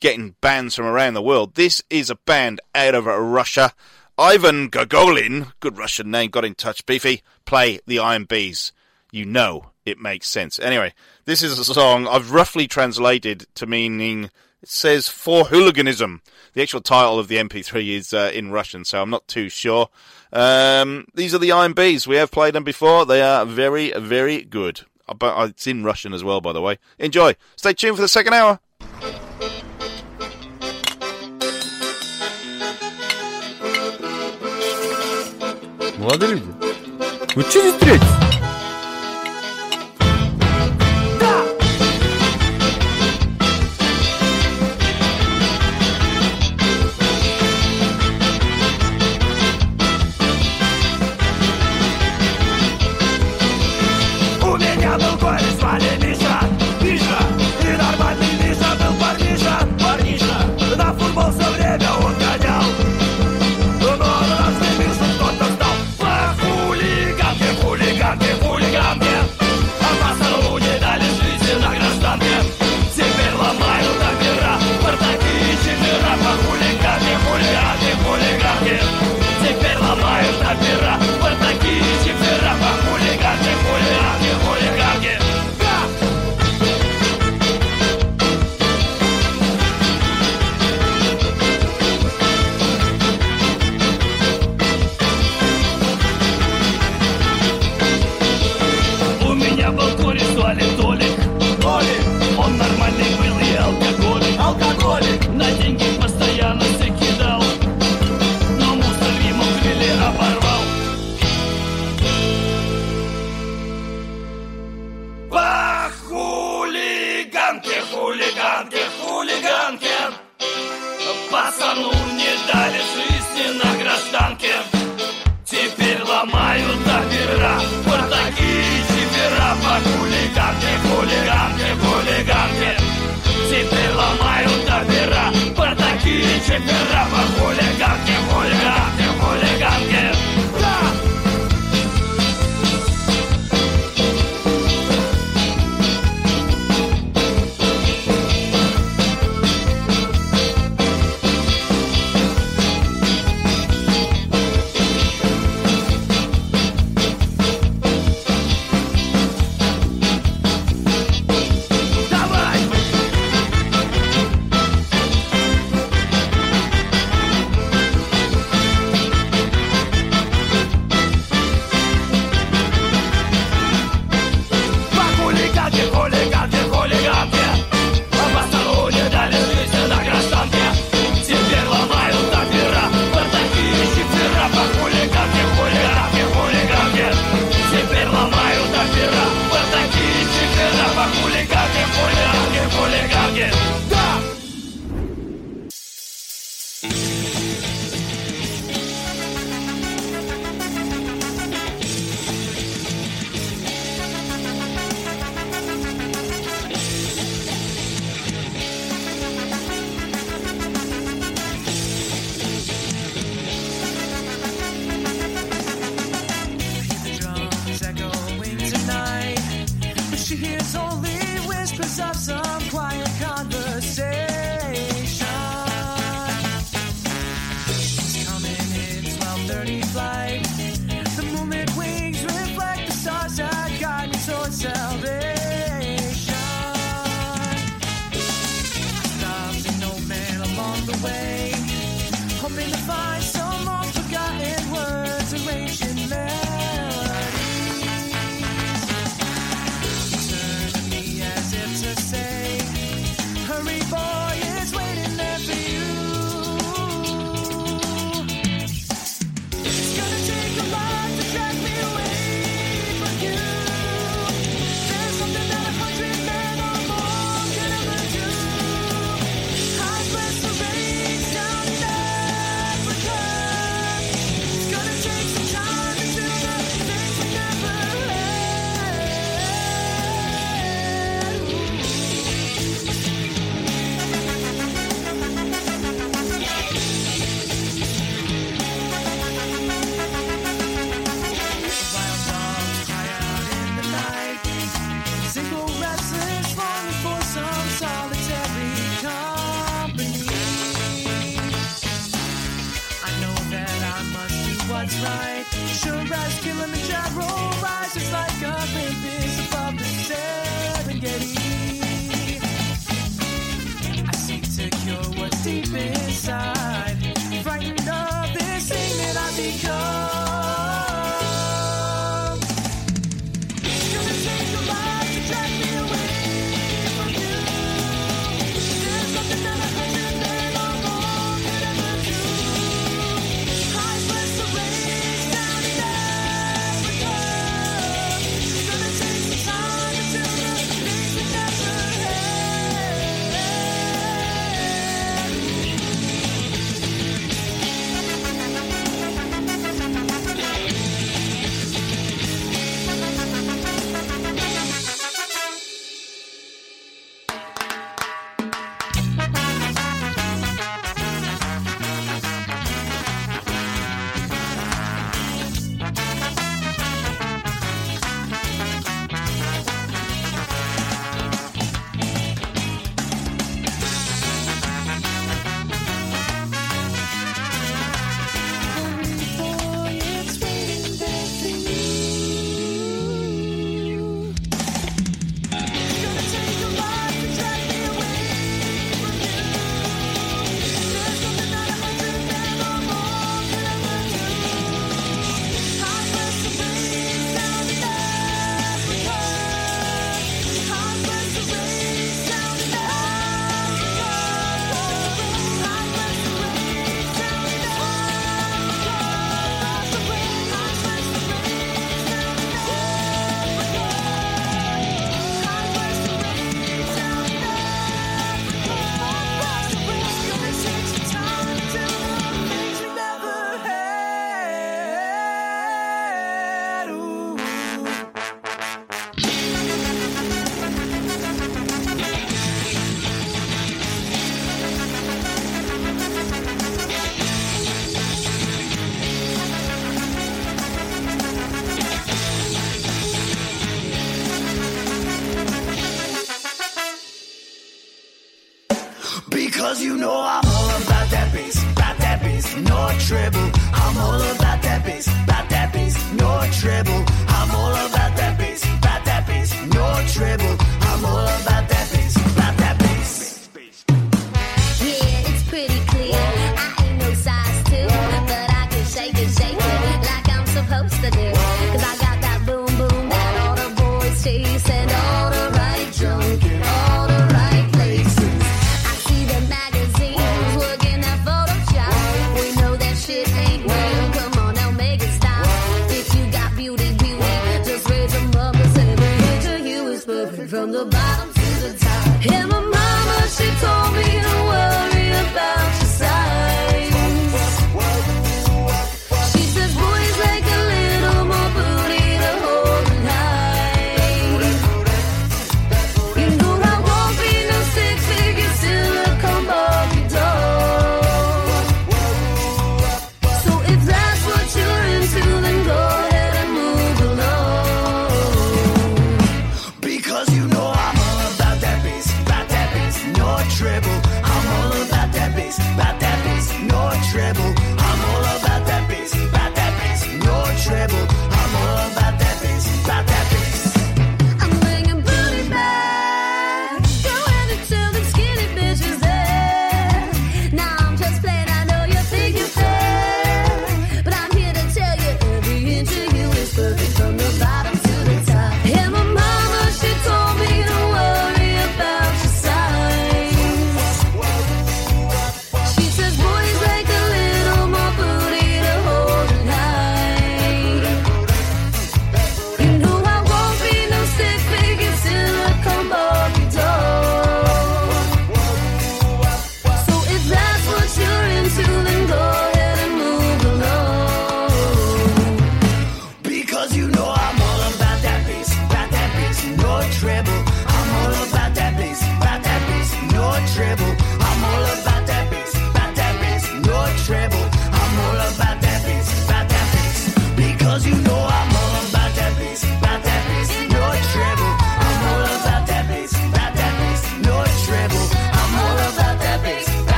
getting 0.00 0.34
bands 0.40 0.74
from 0.74 0.86
around 0.86 1.14
the 1.14 1.22
world. 1.22 1.54
This 1.54 1.84
is 1.88 2.10
a 2.10 2.16
band 2.16 2.60
out 2.74 2.96
of 2.96 3.06
Russia. 3.06 3.72
Ivan 4.18 4.70
Gogolin, 4.70 5.52
good 5.60 5.78
Russian 5.78 6.10
name, 6.10 6.30
got 6.30 6.44
in 6.44 6.56
touch. 6.56 6.84
Beefy, 6.84 7.22
play 7.44 7.78
the 7.86 8.00
Iron 8.00 8.24
Bees. 8.24 8.72
You 9.12 9.24
know 9.24 9.70
it 9.84 9.98
makes 9.98 10.28
sense. 10.28 10.58
Anyway, 10.58 10.94
this 11.29 11.41
is 11.43 11.57
a 11.57 11.65
song 11.65 12.07
I've 12.07 12.31
roughly 12.31 12.67
translated 12.67 13.47
to 13.55 13.65
meaning 13.65 14.25
it 14.61 14.69
says 14.69 15.07
for 15.07 15.45
hooliganism. 15.45 16.21
The 16.53 16.61
actual 16.61 16.81
title 16.81 17.19
of 17.19 17.27
the 17.27 17.37
MP3 17.37 17.89
is 17.89 18.13
uh, 18.13 18.31
in 18.33 18.51
Russian, 18.51 18.85
so 18.85 19.01
I'm 19.01 19.09
not 19.09 19.27
too 19.27 19.49
sure. 19.49 19.89
Um, 20.33 21.05
these 21.13 21.33
are 21.35 21.39
the 21.39 21.51
Iron 21.51 21.73
Bees. 21.73 22.07
We 22.07 22.15
have 22.15 22.31
played 22.31 22.55
them 22.55 22.63
before. 22.63 23.05
They 23.05 23.21
are 23.21 23.45
very, 23.45 23.91
very 23.91 24.43
good. 24.43 24.81
Uh, 25.07 25.13
But 25.13 25.37
uh, 25.37 25.45
it's 25.47 25.67
in 25.67 25.83
Russian 25.83 26.13
as 26.13 26.23
well, 26.23 26.41
by 26.41 26.53
the 26.53 26.61
way. 26.61 26.79
Enjoy. 26.97 27.35
Stay 27.55 27.73
tuned 27.73 27.95
for 27.97 28.01
the 28.01 28.07
second 28.07 28.33
hour. 28.33 28.59
Молодые 35.97 36.31
люди, 36.33 36.43
вы 37.35 37.43
что 37.43 37.61
не 37.63 37.71
встретитесь? 37.71 38.28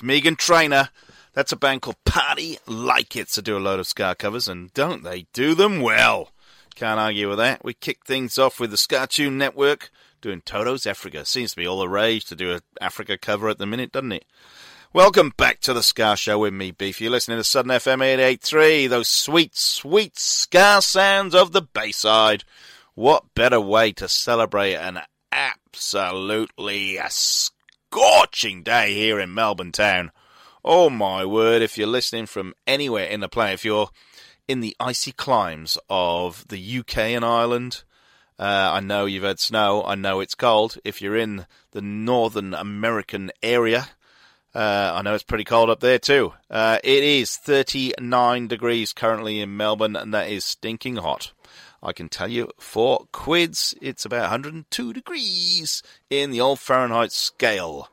Meghan 0.00 0.36
Trainor. 0.36 0.90
That's 1.32 1.52
a 1.52 1.56
band 1.56 1.82
called 1.82 2.02
Party 2.04 2.58
Like 2.66 3.14
It 3.16 3.28
to 3.30 3.42
do 3.42 3.56
a 3.56 3.60
load 3.60 3.80
of 3.80 3.86
Ska 3.86 4.16
covers, 4.18 4.48
and 4.48 4.72
don't 4.74 5.04
they 5.04 5.26
do 5.32 5.54
them 5.54 5.80
well? 5.80 6.32
Can't 6.74 6.98
argue 6.98 7.28
with 7.28 7.38
that. 7.38 7.64
We 7.64 7.74
kick 7.74 8.04
things 8.04 8.38
off 8.38 8.58
with 8.58 8.70
the 8.70 8.76
Skatune 8.76 9.34
Network 9.34 9.90
doing 10.20 10.40
Toto's 10.40 10.86
Africa. 10.86 11.24
Seems 11.24 11.50
to 11.50 11.56
be 11.56 11.66
all 11.66 11.80
the 11.80 11.88
rage 11.88 12.24
to 12.26 12.36
do 12.36 12.52
an 12.52 12.60
Africa 12.80 13.16
cover 13.16 13.48
at 13.48 13.58
the 13.58 13.66
minute, 13.66 13.92
doesn't 13.92 14.12
it? 14.12 14.24
Welcome 14.92 15.32
back 15.36 15.60
to 15.60 15.72
the 15.72 15.84
Ska 15.84 16.16
Show 16.16 16.40
with 16.40 16.52
me, 16.52 16.72
Beef. 16.72 17.00
You're 17.00 17.12
listening 17.12 17.38
to 17.38 17.44
Southern 17.44 17.70
FM 17.70 18.02
883, 18.02 18.88
those 18.88 19.08
sweet, 19.08 19.56
sweet 19.56 20.18
Ska 20.18 20.82
sounds 20.82 21.34
of 21.34 21.52
the 21.52 21.62
Bayside. 21.62 22.42
What 22.94 23.34
better 23.34 23.60
way 23.60 23.92
to 23.92 24.08
celebrate 24.08 24.74
an 24.74 25.00
absolutely 25.30 26.98
scorching 27.92 28.62
day 28.62 28.94
here 28.94 29.18
in 29.18 29.34
Melbourne 29.34 29.72
town? 29.72 30.12
Oh 30.64 30.90
my 30.90 31.24
word, 31.24 31.60
if 31.60 31.76
you're 31.76 31.88
listening 31.88 32.26
from 32.26 32.54
anywhere 32.64 33.06
in 33.06 33.18
the 33.18 33.28
planet, 33.28 33.54
if 33.54 33.64
you're 33.64 33.88
in 34.46 34.60
the 34.60 34.76
icy 34.78 35.10
climes 35.10 35.76
of 35.88 36.46
the 36.46 36.78
UK 36.78 36.98
and 36.98 37.24
Ireland, 37.24 37.82
uh, 38.38 38.70
I 38.74 38.78
know 38.78 39.06
you've 39.06 39.24
had 39.24 39.40
snow, 39.40 39.82
I 39.82 39.96
know 39.96 40.20
it's 40.20 40.36
cold. 40.36 40.78
If 40.84 41.02
you're 41.02 41.16
in 41.16 41.46
the 41.72 41.82
Northern 41.82 42.54
American 42.54 43.32
area, 43.42 43.88
uh, 44.54 44.92
I 44.94 45.02
know 45.02 45.14
it's 45.14 45.24
pretty 45.24 45.42
cold 45.44 45.68
up 45.68 45.80
there 45.80 45.98
too. 45.98 46.34
Uh, 46.48 46.78
it 46.84 47.02
is 47.02 47.36
39 47.36 48.46
degrees 48.46 48.92
currently 48.92 49.40
in 49.40 49.56
Melbourne, 49.56 49.96
and 49.96 50.14
that 50.14 50.30
is 50.30 50.44
stinking 50.44 50.96
hot. 50.96 51.32
I 51.82 51.92
can 51.92 52.08
tell 52.08 52.28
you 52.28 52.50
for 52.58 53.06
quids, 53.12 53.74
it's 53.80 54.04
about 54.04 54.22
102 54.22 54.92
degrees 54.92 55.82
in 56.10 56.30
the 56.30 56.40
old 56.40 56.60
Fahrenheit 56.60 57.12
scale. 57.12 57.88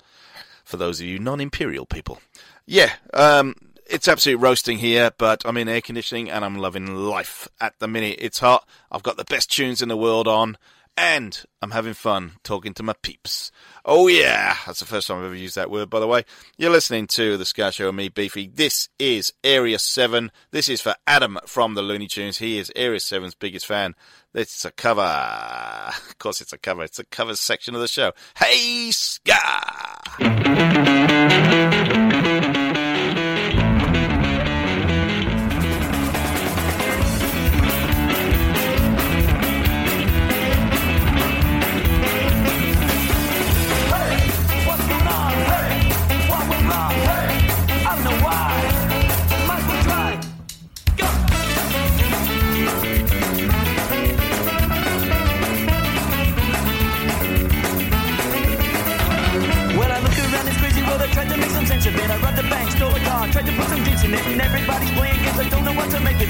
For 0.64 0.78
those 0.78 1.00
of 1.00 1.08
you 1.08 1.20
non-imperial 1.20 1.86
people, 1.86 2.20
yeah, 2.66 2.94
um, 3.14 3.56
it's 3.90 4.08
absolutely 4.08 4.44
roasting 4.44 4.80
here, 4.80 5.12
but 5.18 5.44
I'm 5.46 5.58
in 5.58 5.70
air 5.70 5.82
conditioning 5.82 6.30
and 6.30 6.44
I'm 6.44 6.58
loving 6.58 6.94
life 6.94 7.48
at 7.62 7.80
the 7.80 7.88
minute. 7.88 8.18
It's 8.20 8.40
hot. 8.40 8.68
I've 8.92 9.04
got 9.04 9.16
the 9.16 9.24
best 9.24 9.52
tunes 9.52 9.82
in 9.82 9.88
the 9.88 9.96
world 9.96 10.28
on, 10.28 10.58
and 10.98 11.46
I'm 11.62 11.72
having 11.72 11.94
fun 11.94 12.34
talking 12.44 12.74
to 12.74 12.84
my 12.84 12.94
peeps. 13.02 13.52
Oh 13.86 14.08
yeah, 14.08 14.58
that's 14.66 14.80
the 14.80 14.86
first 14.86 15.08
time 15.08 15.20
I've 15.20 15.26
ever 15.26 15.36
used 15.36 15.56
that 15.56 15.70
word, 15.70 15.90
by 15.90 16.00
the 16.00 16.08
way. 16.08 16.26
You're 16.58 16.72
listening 16.72 17.08
to 17.08 17.38
the 17.38 17.46
Ska 17.46 17.72
Show 17.72 17.86
with 17.86 17.96
me, 17.96 18.10
Beefy. 18.10 18.48
This 18.48 18.90
is 19.00 19.32
Area 19.44 19.80
7. 19.80 20.32
This 20.52 20.68
is 20.68 20.82
for 20.82 20.96
Adam 21.06 21.38
from 21.46 21.76
the 21.76 21.82
Looney 21.82 22.08
Tunes. 22.08 22.40
He 22.40 22.58
is 22.58 22.72
Area 22.76 23.00
7's 23.00 23.36
biggest 23.36 23.66
fan. 23.66 23.96
It's 24.34 24.66
a 24.66 24.72
cover. 24.72 25.02
Of 25.02 26.18
course 26.18 26.42
it's 26.42 26.54
a 26.54 26.58
cover. 26.58 26.84
It's 26.84 27.00
a 27.00 27.06
cover 27.06 27.36
section 27.36 27.76
of 27.76 27.82
the 27.82 27.88
show. 27.88 28.12
Hey, 28.36 28.90
Ska! 28.92 29.48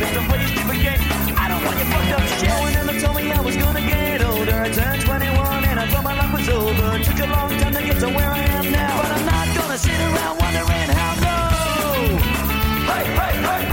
It. 0.02 0.14
Don't 0.14 0.28
play 0.28 0.44
a 0.44 0.48
stupid 0.48 0.80
game. 0.82 1.02
I 1.38 1.46
don't 1.50 1.64
want 1.66 1.78
your 1.78 1.88
fucked 1.92 2.12
up 2.14 2.22
shit. 2.38 2.50
No 2.50 2.60
one 2.62 2.74
ever 2.76 3.00
told 3.00 3.16
me 3.18 3.32
I 3.32 3.42
was 3.42 3.58
gonna 3.58 3.82
get 3.82 4.22
older. 4.24 4.58
I 4.58 4.70
turned 4.70 5.02
21 5.02 5.66
and 5.66 5.80
I 5.80 5.86
thought 5.88 6.04
my 6.04 6.16
life 6.18 6.34
was 6.34 6.50
over. 6.50 6.88
Took 7.04 7.20
a 7.20 7.28
long 7.28 7.50
time 7.58 7.74
to 7.74 7.84
get 7.84 7.98
to 8.00 8.10
where 8.10 8.30
I 8.30 8.42
am 8.58 8.72
now, 8.72 9.02
but 9.02 9.12
I'm 9.12 9.26
not 9.26 9.48
gonna 9.58 9.78
sit 9.78 10.00
around 10.08 10.36
wondering 10.38 10.90
how. 10.98 11.12
No. 11.26 11.38
Hey, 12.92 13.06
hey, 13.20 13.34
hey. 13.48 13.64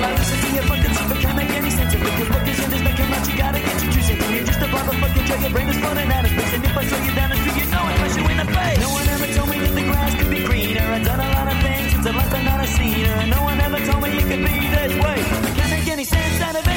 I 0.00 0.10
listen 0.16 0.38
to 0.40 0.48
your 0.54 0.64
fucking 0.70 0.90
it 0.90 1.20
can't 1.22 1.36
make 1.36 1.50
any 1.50 1.70
sense 1.70 1.94
it. 1.94 2.00
Is 2.00 3.28
you 3.28 3.36
gotta 3.36 3.60
get 3.60 3.76
your 3.82 3.92
You're 4.34 4.46
just 4.46 4.60
a 4.60 4.68
your 5.40 5.50
brain 5.50 5.68
is 5.68 5.78
running 5.78 6.10
out 6.12 6.24
of 6.24 6.29
any 16.00 16.06
sense 16.06 16.69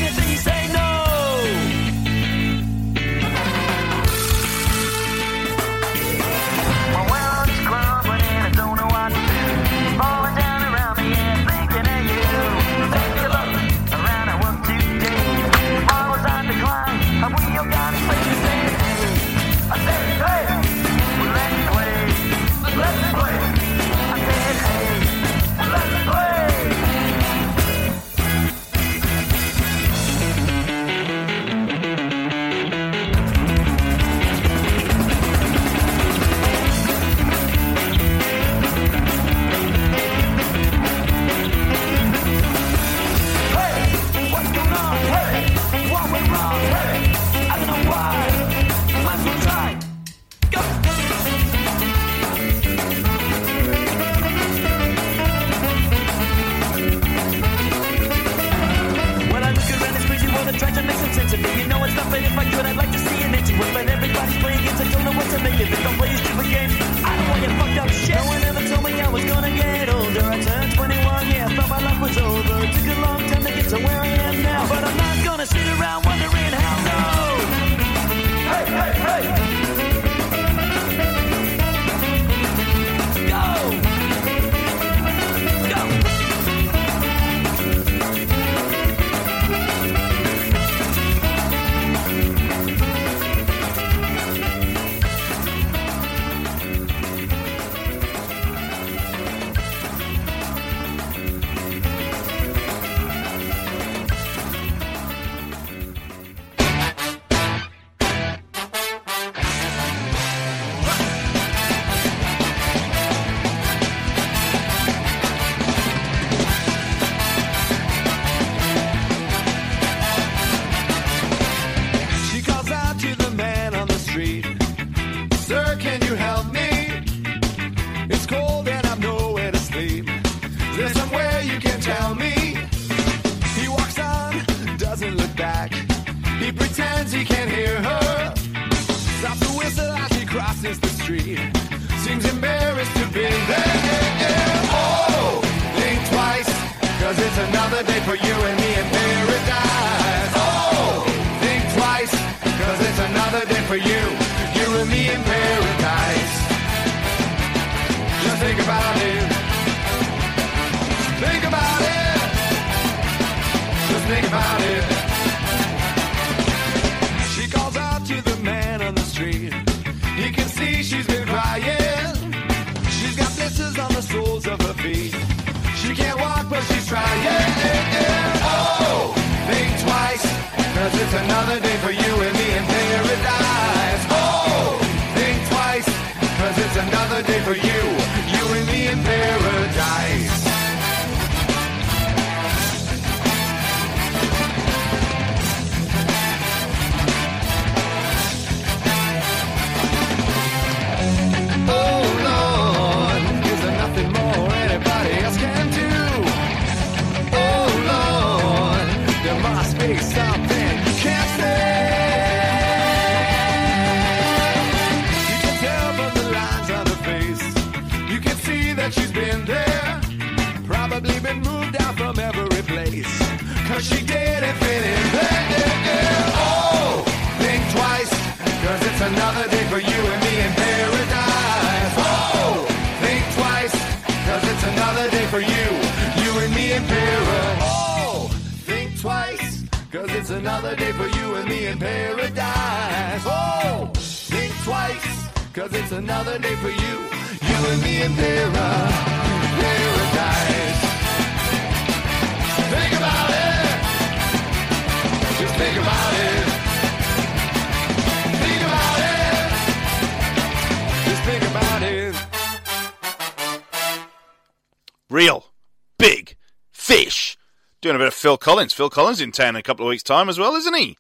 Collins. 268.54 268.74
Phil 268.74 268.90
Collins 268.92 269.20
in 269.20 269.32
town 269.32 269.50
in 269.50 269.56
a 269.56 269.64
couple 269.64 269.84
of 269.84 269.90
weeks' 269.90 270.04
time 270.04 270.30
as 270.30 270.38
well, 270.38 270.54
isn't 270.54 270.76
he? 270.76 270.96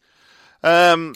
Um, 0.63 1.13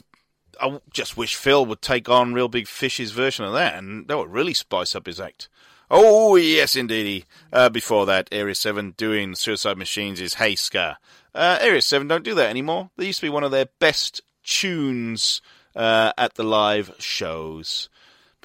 I 0.62 0.80
just 0.94 1.18
wish 1.18 1.36
Phil 1.36 1.66
would 1.66 1.82
take 1.82 2.10
on 2.10 2.36
Reel 2.36 2.48
Big 2.48 2.68
Fish's 2.68 3.12
version 3.12 3.44
of 3.44 3.54
that, 3.54 3.74
and 3.74 4.08
that 4.08 4.20
would 4.20 4.32
really 4.32 4.54
spice 4.54 4.94
up 4.94 5.08
his 5.08 5.20
act. 5.20 5.50
Oh, 5.90 6.36
yes, 6.36 6.76
indeedy. 6.76 7.26
Uh, 7.52 7.70
before 7.70 8.06
that, 8.06 8.30
Area 8.32 8.54
7 8.54 8.92
doing 8.98 9.34
Suicide 9.34 9.80
Machines 9.80 10.22
is 10.22 10.36
Hey 10.36 10.54
Ska. 10.56 11.00
Uh, 11.34 11.58
Area 11.60 11.82
7 11.82 12.08
don't 12.08 12.24
do 12.24 12.36
that 12.36 12.52
anymore. 12.52 12.92
They 12.98 13.08
used 13.08 13.22
to 13.22 13.26
be 13.26 13.32
one 13.32 13.44
of 13.44 13.50
their 13.50 13.70
best 13.80 14.22
tunes 14.44 15.42
uh, 15.76 16.14
at 16.20 16.36
the 16.36 16.44
live 16.44 16.94
shows. 17.00 17.90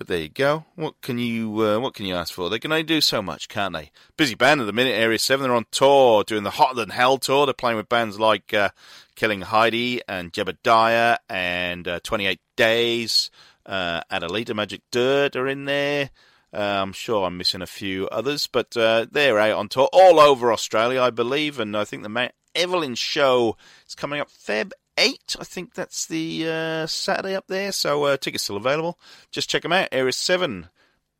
But 0.03 0.09
there 0.09 0.19
you 0.19 0.31
go. 0.31 0.65
What 0.75 1.01
can 1.01 1.19
you 1.19 1.65
uh, 1.65 1.79
what 1.79 1.95
can 1.95 2.07
you 2.07 2.17
ask 2.17 2.35
for? 2.35 2.51
They 2.51 2.59
can 2.59 2.73
only 2.73 2.83
do 2.83 3.01
so 3.01 3.23
much, 3.23 3.49
can't 3.49 3.73
they? 3.73 3.93
Busy 4.17 4.35
band 4.35 4.61
at 4.61 4.65
the 4.65 4.73
minute. 4.73 4.97
Area 4.97 5.17
Seven. 5.17 5.45
They're 5.45 5.55
on 5.55 5.67
tour, 5.71 6.25
doing 6.25 6.43
the 6.43 6.51
Hotter 6.51 6.75
Than 6.75 6.89
Hell 6.89 7.19
tour. 7.19 7.47
They're 7.47 7.55
playing 7.55 7.77
with 7.77 7.89
bands 7.89 8.19
like 8.19 8.53
uh, 8.53 8.71
Killing 9.15 9.43
Heidi 9.43 10.01
and 10.09 10.33
Jebediah 10.33 11.19
and 11.31 11.87
uh, 11.87 12.01
Twenty 12.03 12.27
Eight 12.27 12.41
Days. 12.57 13.31
Uh, 13.65 14.01
Adalita 14.11 14.57
Magic 14.57 14.81
Dirt 14.91 15.37
are 15.37 15.47
in 15.47 15.67
there. 15.67 16.11
Uh, 16.53 16.83
I'm 16.83 16.93
sure 16.93 17.25
I'm 17.25 17.39
missing 17.39 17.63
a 17.63 17.67
few 17.69 18.09
others, 18.09 18.49
but 18.49 18.77
uh, 18.77 19.07
they're 19.09 19.39
out 19.39 19.57
on 19.57 19.69
tour 19.69 19.89
all 19.93 20.19
over 20.19 20.53
Australia, 20.53 21.01
I 21.01 21.11
believe. 21.11 21.61
And 21.61 21.77
I 21.77 21.85
think 21.85 22.03
the 22.03 22.09
Mount 22.09 22.33
Evelyn 22.57 22.97
show 22.97 23.57
is 23.87 23.95
coming 23.95 24.19
up 24.19 24.31
Feb 24.33 24.73
8. 24.97 25.37
I 25.41 25.45
think 25.45 25.75
that's 25.75 26.07
the 26.07 26.49
uh, 26.49 26.87
Saturday 26.87 27.35
up 27.35 27.47
there. 27.49 27.73
So 27.73 28.05
uh, 28.05 28.17
tickets 28.17 28.45
still 28.45 28.57
available. 28.57 28.99
Just 29.31 29.51
check 29.51 29.63
them 29.63 29.73
out. 29.73 29.89
Area 29.93 30.13
7, 30.13 30.69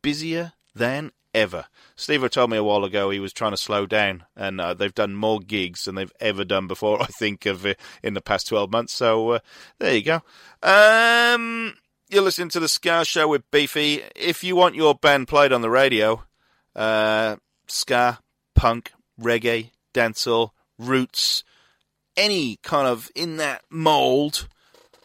busier 0.01 0.53
than 0.75 1.11
ever. 1.33 1.65
Steve 1.95 2.29
told 2.29 2.49
me 2.49 2.57
a 2.57 2.63
while 2.63 2.83
ago 2.83 3.09
he 3.09 3.19
was 3.19 3.33
trying 3.33 3.51
to 3.51 3.57
slow 3.57 3.85
down, 3.85 4.25
and 4.35 4.61
uh, 4.61 4.73
they've 4.73 4.93
done 4.93 5.15
more 5.15 5.39
gigs 5.39 5.85
than 5.85 5.95
they've 5.95 6.13
ever 6.19 6.43
done 6.43 6.67
before, 6.67 7.01
I 7.01 7.07
think, 7.07 7.45
of 7.45 7.65
uh, 7.65 7.73
in 8.01 8.13
the 8.13 8.21
past 8.21 8.47
12 8.47 8.71
months. 8.71 8.93
So 8.93 9.31
uh, 9.31 9.39
there 9.79 9.95
you 9.95 10.03
go. 10.03 10.21
Um, 10.61 11.75
you're 12.09 12.23
listening 12.23 12.49
to 12.49 12.59
the 12.59 12.67
Ska 12.67 13.05
Show 13.05 13.27
with 13.27 13.49
Beefy. 13.51 14.03
If 14.15 14.43
you 14.43 14.55
want 14.55 14.75
your 14.75 14.95
band 14.95 15.27
played 15.27 15.51
on 15.51 15.61
the 15.61 15.69
radio, 15.69 16.23
uh, 16.75 17.37
ska, 17.67 18.19
punk, 18.55 18.91
reggae, 19.19 19.71
dancehall, 19.93 20.51
roots, 20.77 21.43
any 22.17 22.57
kind 22.63 22.87
of 22.87 23.09
in 23.15 23.37
that 23.37 23.63
mould, 23.69 24.47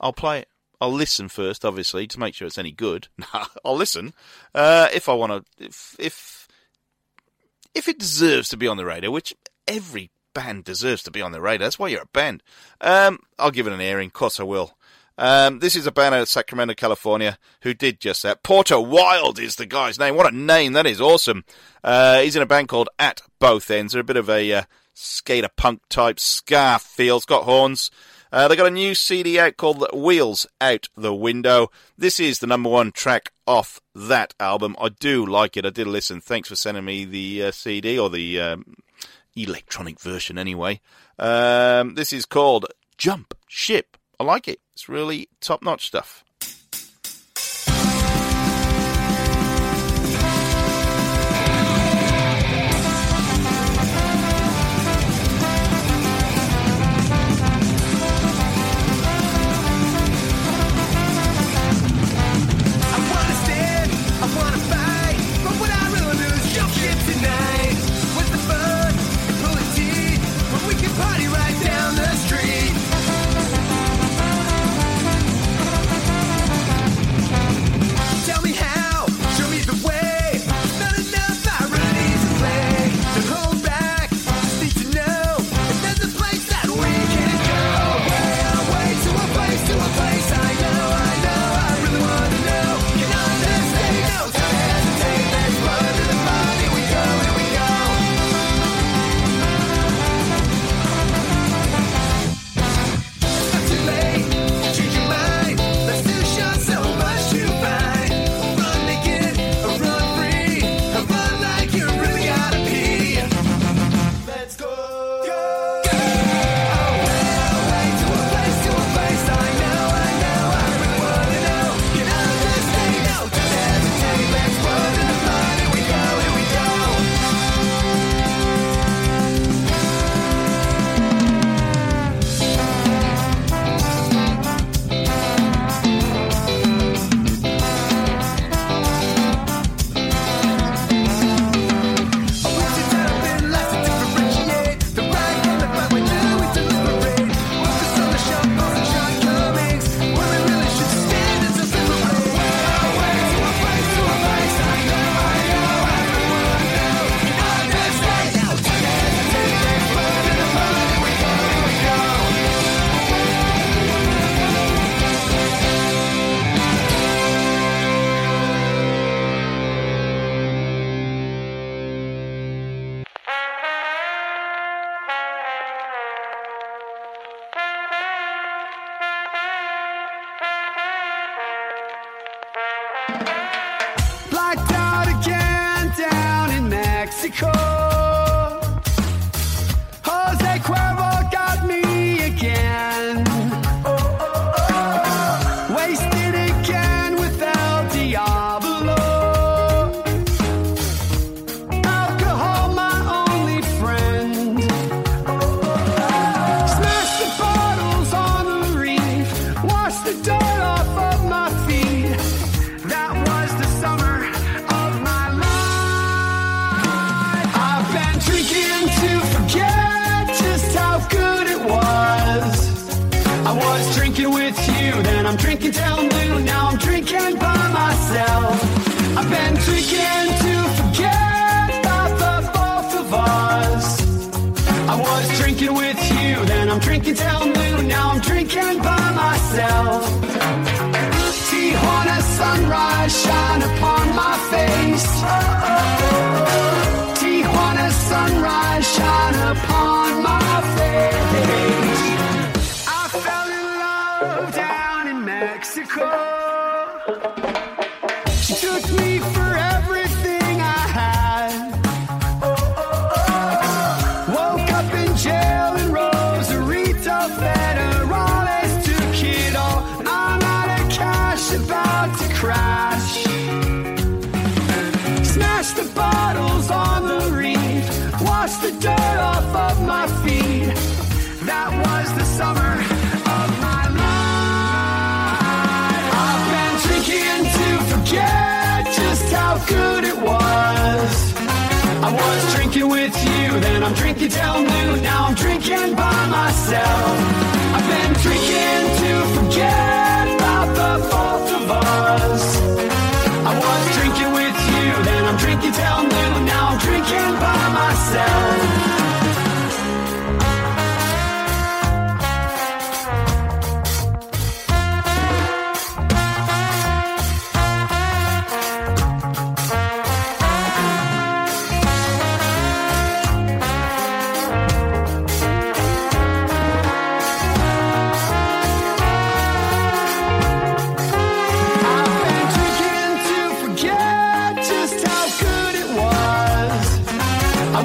I'll 0.01 0.13
play 0.13 0.41
it. 0.41 0.49
I'll 0.81 0.93
listen 0.93 1.29
first, 1.29 1.65
obviously, 1.65 2.07
to 2.07 2.21
make 2.21 2.35
sure 2.35 2.47
it's 2.47 2.59
any 2.59 2.71
good. 2.71 3.09
I'll 3.65 3.77
listen 3.77 4.15
uh, 4.55 4.89
if 4.93 5.09
I 5.09 5.15
want 5.15 5.33
to. 5.33 5.65
If 5.65 5.97
if 5.99 6.49
if 7.75 7.89
it 7.89 7.99
deserves 7.99 8.49
to 8.51 8.57
be 8.57 8.69
on 8.69 8.77
the 8.77 8.85
radio, 8.85 9.11
which 9.11 9.35
every 9.67 10.11
band 10.35 10.65
deserves 10.65 11.03
to 11.03 11.11
be 11.11 11.21
on 11.23 11.33
the 11.33 11.41
radio. 11.41 11.67
That's 11.67 11.79
why 11.79 11.89
you're 11.89 12.03
a 12.03 12.07
band. 12.07 12.43
Um, 12.81 13.19
I'll 13.39 13.51
give 13.51 13.67
it 13.67 13.73
an 13.73 13.81
airing. 13.81 14.07
Of 14.07 14.13
course, 14.13 14.39
I 14.39 14.45
will. 14.45 14.77
Um, 15.17 15.59
this 15.59 15.75
is 15.75 15.85
a 15.85 15.91
band 15.91 16.15
out 16.15 16.21
of 16.21 16.29
Sacramento, 16.29 16.75
California, 16.75 17.39
who 17.63 17.75
did 17.75 17.99
just 17.99 18.23
that. 18.23 18.45
Porter 18.45 18.81
Wild 18.81 19.41
is 19.41 19.57
the 19.57 19.67
guy's 19.67 19.99
name. 19.99 20.15
What 20.15 20.33
a 20.33 20.37
name! 20.37 20.75
That 20.75 20.87
is 20.87 21.01
awesome. 21.01 21.45
Uh, 21.83 22.21
he's 22.21 22.37
in 22.37 22.43
a 22.43 22.47
band 22.47 22.69
called 22.69 22.89
At 23.01 23.21
Both 23.41 23.69
Ends. 23.69 23.93
They're 23.93 24.03
a 24.03 24.05
bit 24.05 24.17
of 24.17 24.31
a 24.31 24.53
uh, 24.53 24.63
skater 24.99 25.49
punk 25.49 25.83
type 25.89 26.19
ska 26.19 26.79
feels. 26.81 27.25
Got 27.25 27.45
horns. 27.45 27.91
Uh, 28.31 28.47
they 28.47 28.57
got 28.57 28.67
a 28.67 28.71
new 28.71 28.95
CD 28.95 29.39
out 29.39 29.57
called 29.57 29.87
Wheels 29.95 30.47
Out 30.61 30.89
the 30.97 31.15
Window. 31.15 31.71
This 31.97 32.21
is 32.21 32.41
the 32.41 32.47
number 32.47 32.69
one 32.69 32.93
track 32.93 33.33
off 33.47 33.81
that 33.95 34.35
album. 34.39 34.77
I 34.79 34.91
do 34.91 35.25
like 35.25 35.57
it. 35.57 35.65
I 35.65 35.71
did 35.71 35.87
listen. 35.87 36.21
Thanks 36.21 36.49
for 36.49 36.57
sending 36.57 36.85
me 36.85 37.07
the 37.07 37.45
uh, 37.45 37.51
CD 37.53 37.99
or 37.99 38.11
the 38.11 38.39
um, 38.41 38.75
electronic 39.35 39.99
version, 39.99 40.37
anyway. 40.37 40.81
Um, 41.19 41.95
this 41.95 42.13
is 42.13 42.27
called 42.27 42.67
Jump 42.99 43.35
Ship. 43.47 43.97
I 44.21 44.25
like 44.25 44.47
it. 44.47 44.61
It's 44.75 44.89
really 44.89 45.29
top 45.41 45.63
notch 45.63 45.87
stuff. 45.87 46.23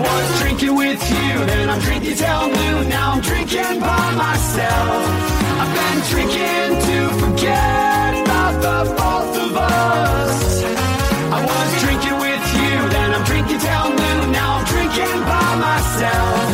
was 0.04 0.40
drinking 0.42 0.76
with 0.76 1.02
you, 1.10 1.32
then 1.52 1.70
I'm 1.70 1.80
drinking 1.80 2.16
till 2.16 2.48
noon. 2.58 2.90
Now 2.90 3.14
I'm 3.14 3.22
drinking 3.22 3.80
by 3.80 4.06
myself. 4.26 5.02
I've 5.62 5.74
been 5.80 6.00
drinking 6.14 6.70
to 6.88 6.98
forget 7.22 8.10
about 8.24 8.54
the 8.66 8.80
both 9.00 9.34
of 9.46 9.52
us. 9.56 10.64
I 11.38 11.40
was 11.52 11.70
drinking 11.84 12.18
with 12.26 12.46
you, 12.60 12.74
then 12.96 13.10
I'm 13.16 13.24
drinking 13.32 13.60
till 13.60 13.90
noon. 14.02 14.32
Now 14.32 14.50
I'm 14.58 14.66
drinking 14.74 15.20
by 15.32 15.50
myself. 15.68 16.53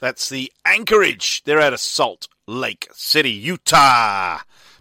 That's 0.00 0.30
the 0.30 0.50
Anchorage. 0.64 1.42
They're 1.44 1.60
out 1.60 1.74
of 1.74 1.80
Salt 1.80 2.26
Lake 2.46 2.88
City, 2.92 3.30
Utah. 3.30 4.38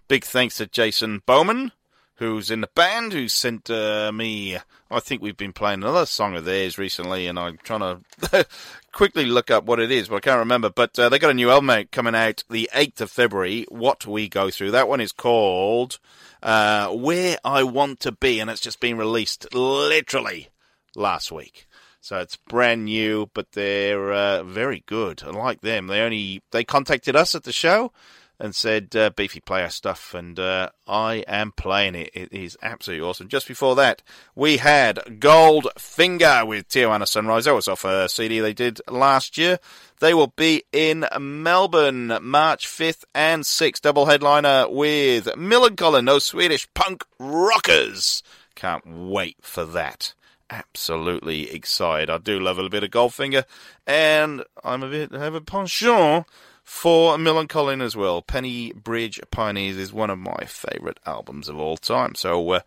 Big 0.07 0.23
thanks 0.23 0.55
to 0.57 0.65
Jason 0.65 1.21
Bowman, 1.25 1.73
who's 2.15 2.49
in 2.49 2.61
the 2.61 2.69
band, 2.73 3.11
who 3.11 3.27
sent 3.27 3.69
uh, 3.69 4.13
me. 4.13 4.57
I 4.89 4.99
think 5.01 5.21
we've 5.21 5.35
been 5.35 5.51
playing 5.51 5.83
another 5.83 6.05
song 6.05 6.37
of 6.37 6.45
theirs 6.45 6.77
recently, 6.77 7.27
and 7.27 7.37
I'm 7.37 7.57
trying 7.63 8.01
to 8.31 8.47
quickly 8.93 9.25
look 9.25 9.51
up 9.51 9.65
what 9.65 9.81
it 9.81 9.91
is, 9.91 10.07
but 10.07 10.15
I 10.15 10.21
can't 10.21 10.39
remember. 10.39 10.69
But 10.69 10.97
uh, 10.97 11.09
they 11.09 11.19
got 11.19 11.31
a 11.31 11.33
new 11.33 11.51
album 11.51 11.69
out, 11.69 11.91
coming 11.91 12.15
out 12.15 12.45
the 12.49 12.69
8th 12.73 13.01
of 13.01 13.11
February. 13.11 13.65
What 13.67 14.07
we 14.07 14.29
go 14.29 14.49
through. 14.49 14.71
That 14.71 14.87
one 14.87 15.01
is 15.01 15.11
called 15.11 15.99
uh, 16.41 16.87
"Where 16.93 17.37
I 17.43 17.63
Want 17.63 17.99
to 18.01 18.13
Be," 18.13 18.39
and 18.39 18.49
it's 18.49 18.61
just 18.61 18.79
been 18.79 18.97
released 18.97 19.53
literally 19.53 20.47
last 20.95 21.29
week. 21.29 21.67
So 22.01 22.19
it's 22.19 22.37
brand 22.37 22.85
new, 22.85 23.29
but 23.33 23.51
they're 23.51 24.13
uh, 24.13 24.43
very 24.43 24.83
good. 24.85 25.21
I 25.23 25.31
like 25.31 25.61
them. 25.61 25.87
They 25.87 26.01
only 26.01 26.41
they 26.51 26.63
contacted 26.63 27.15
us 27.15 27.35
at 27.35 27.43
the 27.43 27.51
show 27.51 27.91
and 28.39 28.55
said, 28.55 28.95
uh, 28.95 29.09
"Beefy, 29.09 29.41
play 29.41 29.63
our 29.63 29.69
stuff," 29.69 30.13
and 30.13 30.39
uh, 30.39 30.69
I 30.87 31.25
am 31.27 31.51
playing 31.51 31.95
it. 31.95 32.11
It 32.13 32.31
is 32.31 32.57
absolutely 32.61 33.05
awesome. 33.05 33.27
Just 33.27 33.49
before 33.49 33.75
that, 33.75 34.01
we 34.33 34.57
had 34.57 35.19
Gold 35.19 35.67
Finger 35.77 36.45
with 36.45 36.69
Tijuana 36.69 37.05
Sunrise. 37.05 37.45
That 37.45 37.53
was 37.53 37.67
off 37.67 37.83
a 37.83 38.07
CD 38.07 38.39
they 38.39 38.53
did 38.53 38.79
last 38.87 39.37
year. 39.37 39.59
They 39.99 40.13
will 40.13 40.33
be 40.37 40.63
in 40.71 41.05
Melbourne 41.19 42.17
March 42.21 42.65
5th 42.65 43.03
and 43.13 43.43
6th. 43.43 43.81
Double 43.81 44.05
headliner 44.05 44.67
with 44.69 45.25
Millencolin, 45.35 46.05
those 46.05 46.23
Swedish 46.23 46.65
punk 46.73 47.03
rockers. 47.19 48.23
Can't 48.55 48.87
wait 48.87 49.35
for 49.41 49.65
that 49.65 50.13
absolutely 50.49 51.51
excited. 51.51 52.09
I 52.09 52.17
do 52.17 52.39
love 52.39 52.57
a 52.57 52.61
little 52.61 52.69
bit 52.69 52.83
of 52.83 52.91
Goldfinger, 52.91 53.45
and 53.85 54.43
I'm 54.63 54.83
a 54.83 54.89
bit 54.89 55.11
have 55.11 55.35
a 55.35 55.41
penchant 55.41 56.25
for 56.63 57.17
Millencolin 57.17 57.81
as 57.81 57.95
well. 57.95 58.21
Pennybridge 58.21 59.19
Pioneers 59.31 59.77
is 59.77 59.93
one 59.93 60.09
of 60.09 60.19
my 60.19 60.45
favourite 60.45 60.99
albums 61.05 61.49
of 61.49 61.57
all 61.57 61.77
time, 61.77 62.15
so 62.15 62.51
uh, 62.51 62.61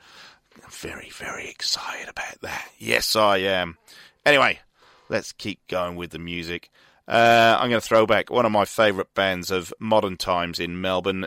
I'm 0.62 0.70
very 0.70 1.10
very 1.10 1.48
excited 1.48 2.08
about 2.08 2.40
that. 2.42 2.70
Yes, 2.78 3.16
I 3.16 3.38
am. 3.38 3.78
Anyway, 4.24 4.60
let's 5.08 5.32
keep 5.32 5.66
going 5.68 5.96
with 5.96 6.10
the 6.10 6.18
music. 6.18 6.70
Uh, 7.08 7.56
I'm 7.58 7.68
going 7.68 7.80
to 7.80 7.86
throw 7.86 8.06
back 8.06 8.30
one 8.30 8.46
of 8.46 8.52
my 8.52 8.64
favourite 8.64 9.12
bands 9.14 9.50
of 9.50 9.74
modern 9.80 10.16
times 10.16 10.60
in 10.60 10.80
Melbourne 10.80 11.26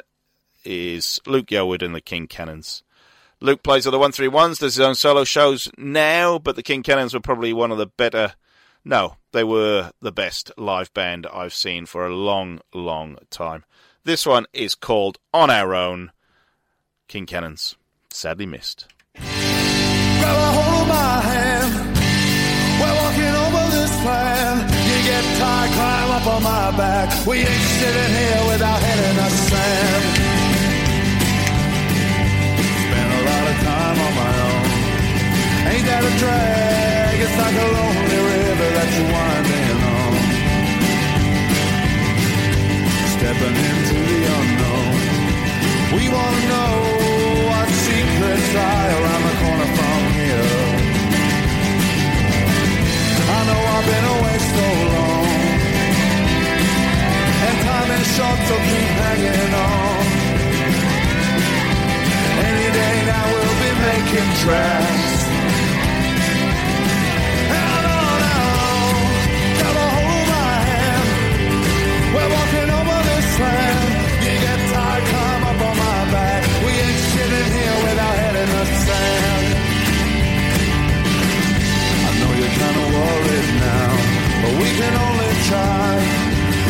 is 0.63 1.19
Luke 1.27 1.47
Yeoward 1.47 1.81
and 1.81 1.93
the 1.93 2.01
King 2.01 2.27
Cannons. 2.27 2.83
Luke 3.45 3.61
plays 3.61 3.85
with 3.85 3.93
the 3.93 3.99
131s, 3.99 4.59
does 4.59 4.75
his 4.75 4.79
own 4.79 4.95
solo 4.95 5.23
shows 5.23 5.69
now, 5.77 6.39
but 6.39 6.55
the 6.55 6.63
King 6.63 6.81
Cannons 6.81 7.13
were 7.13 7.19
probably 7.19 7.53
one 7.53 7.71
of 7.71 7.77
the 7.77 7.85
better. 7.85 8.33
No, 8.83 9.17
they 9.33 9.43
were 9.43 9.91
the 10.01 10.11
best 10.11 10.51
live 10.57 10.91
band 10.95 11.27
I've 11.31 11.53
seen 11.53 11.85
for 11.85 12.07
a 12.07 12.15
long, 12.15 12.59
long 12.73 13.17
time. 13.29 13.63
This 14.03 14.25
one 14.25 14.47
is 14.51 14.73
called 14.73 15.19
On 15.31 15.51
Our 15.51 15.75
Own. 15.75 16.11
King 17.07 17.27
Cannons, 17.27 17.75
sadly 18.09 18.47
missed. 18.47 18.87
Grab 19.13 19.27
a 19.27 20.51
hold 20.51 20.81
of 20.81 20.87
my 20.87 21.21
hand. 21.21 21.97
We're 22.81 22.95
walking 22.95 23.35
over 23.45 23.69
this 23.75 23.91
plan. 24.01 24.57
You 24.89 25.03
get 25.05 25.37
tired, 25.37 25.71
climb 25.71 26.11
up 26.11 26.27
on 26.27 26.43
my 26.43 26.77
back. 26.77 27.27
We 27.27 27.37
ain't 27.37 27.47
sitting 27.47 28.15
here 28.15 28.47
with 28.47 28.61
our 28.63 28.79
head 28.79 29.09
in 29.11 29.15
the 29.17 29.29
sand. 29.29 30.14
Drag? 36.19 37.15
It's 37.25 37.37
like 37.43 37.57
a 37.65 37.67
lonely 37.77 38.19
river 38.31 38.69
that 38.77 38.89
you're 38.95 39.11
winding 39.15 39.79
on. 39.95 40.13
Stepping 43.15 43.57
into 43.69 43.97
the 44.11 44.21
unknown. 44.37 44.95
We 45.95 46.03
wanna 46.15 46.43
know 46.53 46.73
what 47.49 47.67
secrets 47.85 48.49
lie 48.55 48.89
around 48.99 49.23
the 49.29 49.35
corner 49.43 49.69
from 49.77 50.01
here. 50.19 50.53
I 53.25 53.39
know 53.47 53.61
I've 53.75 53.87
been 53.91 54.07
away 54.15 54.37
so 54.55 54.67
long, 54.95 55.27
and 57.47 57.55
time 57.67 57.89
is 57.97 58.07
short, 58.15 58.39
so 58.49 58.55
keep 58.69 58.89
hanging 59.03 59.53
on. 59.67 60.03
Any 62.49 62.67
day 62.79 62.95
now 63.11 63.25
we'll 63.33 63.59
be 63.65 63.71
making 63.89 64.29
tracks. 64.43 65.14
In 78.45 78.51
the 78.51 78.65
sand. 78.85 79.47
I 82.07 82.11
know 82.19 82.31
you're 82.39 82.55
kinda 82.61 82.83
worried 82.95 83.51
now, 83.69 83.91
but 84.41 84.53
we 84.61 84.69
can 84.79 84.93
only 85.07 85.31
try. 85.49 85.89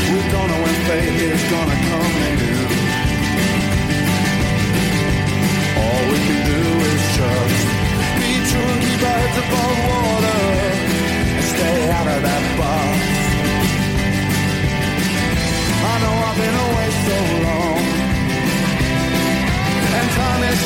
We're 0.09 0.29
gonna 0.35 0.57
win, 0.63 0.77
fate 0.87 1.17
is 1.29 1.43
gonna 1.53 1.79
come 1.89 2.13
in. 2.29 2.39
All 5.81 6.01
we 6.11 6.17
can 6.27 6.41
do 6.53 6.61
is 6.91 7.03
just 7.19 7.63
be 8.19 8.31
true 8.49 8.69
and 8.73 8.81
keep 8.85 9.01
our 9.09 9.17
heads 9.21 9.37
above 9.43 9.77
water 9.89 10.44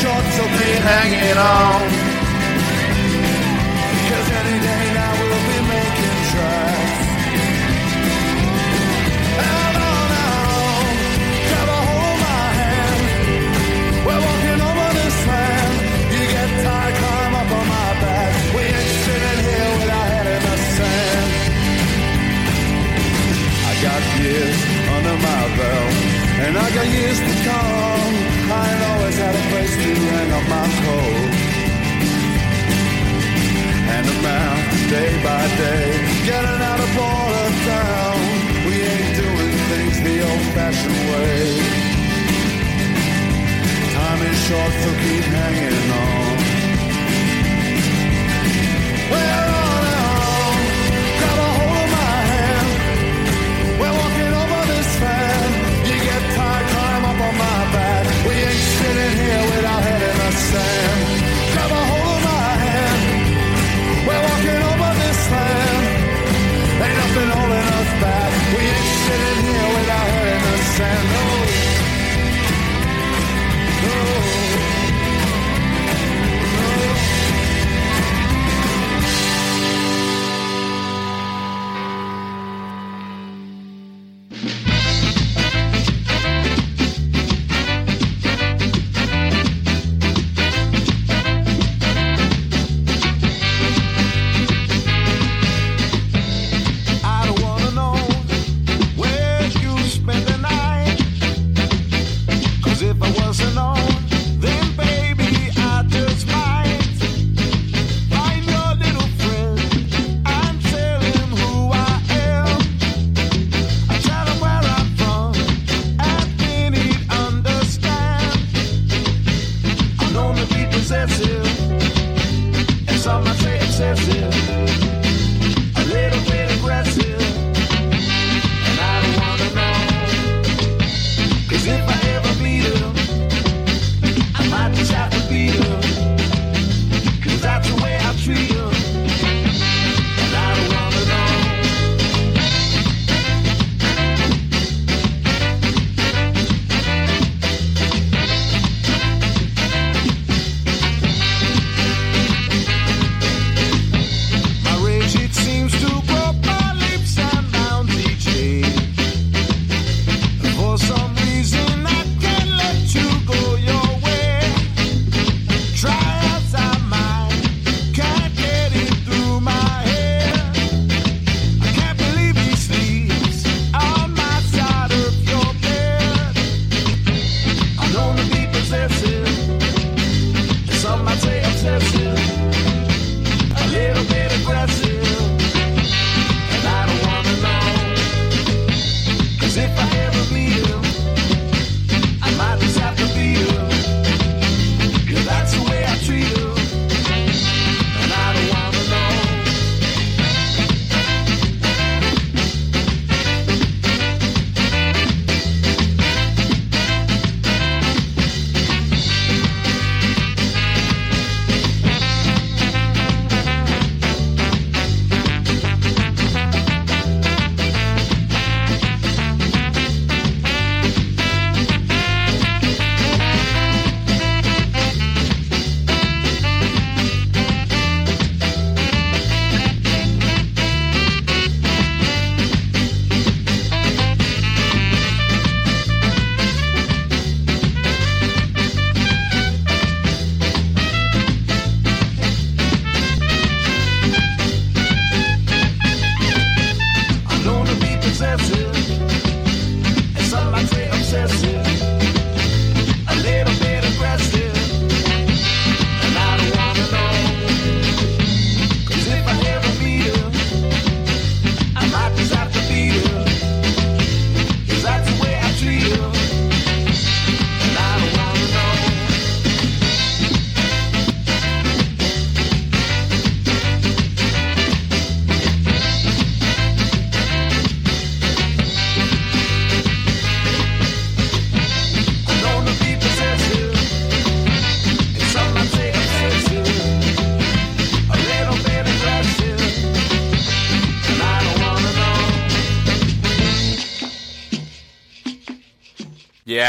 short, 0.02 0.26
so 0.32 0.44
keep 0.44 0.82
hanging 0.82 1.38
on. 1.38 2.09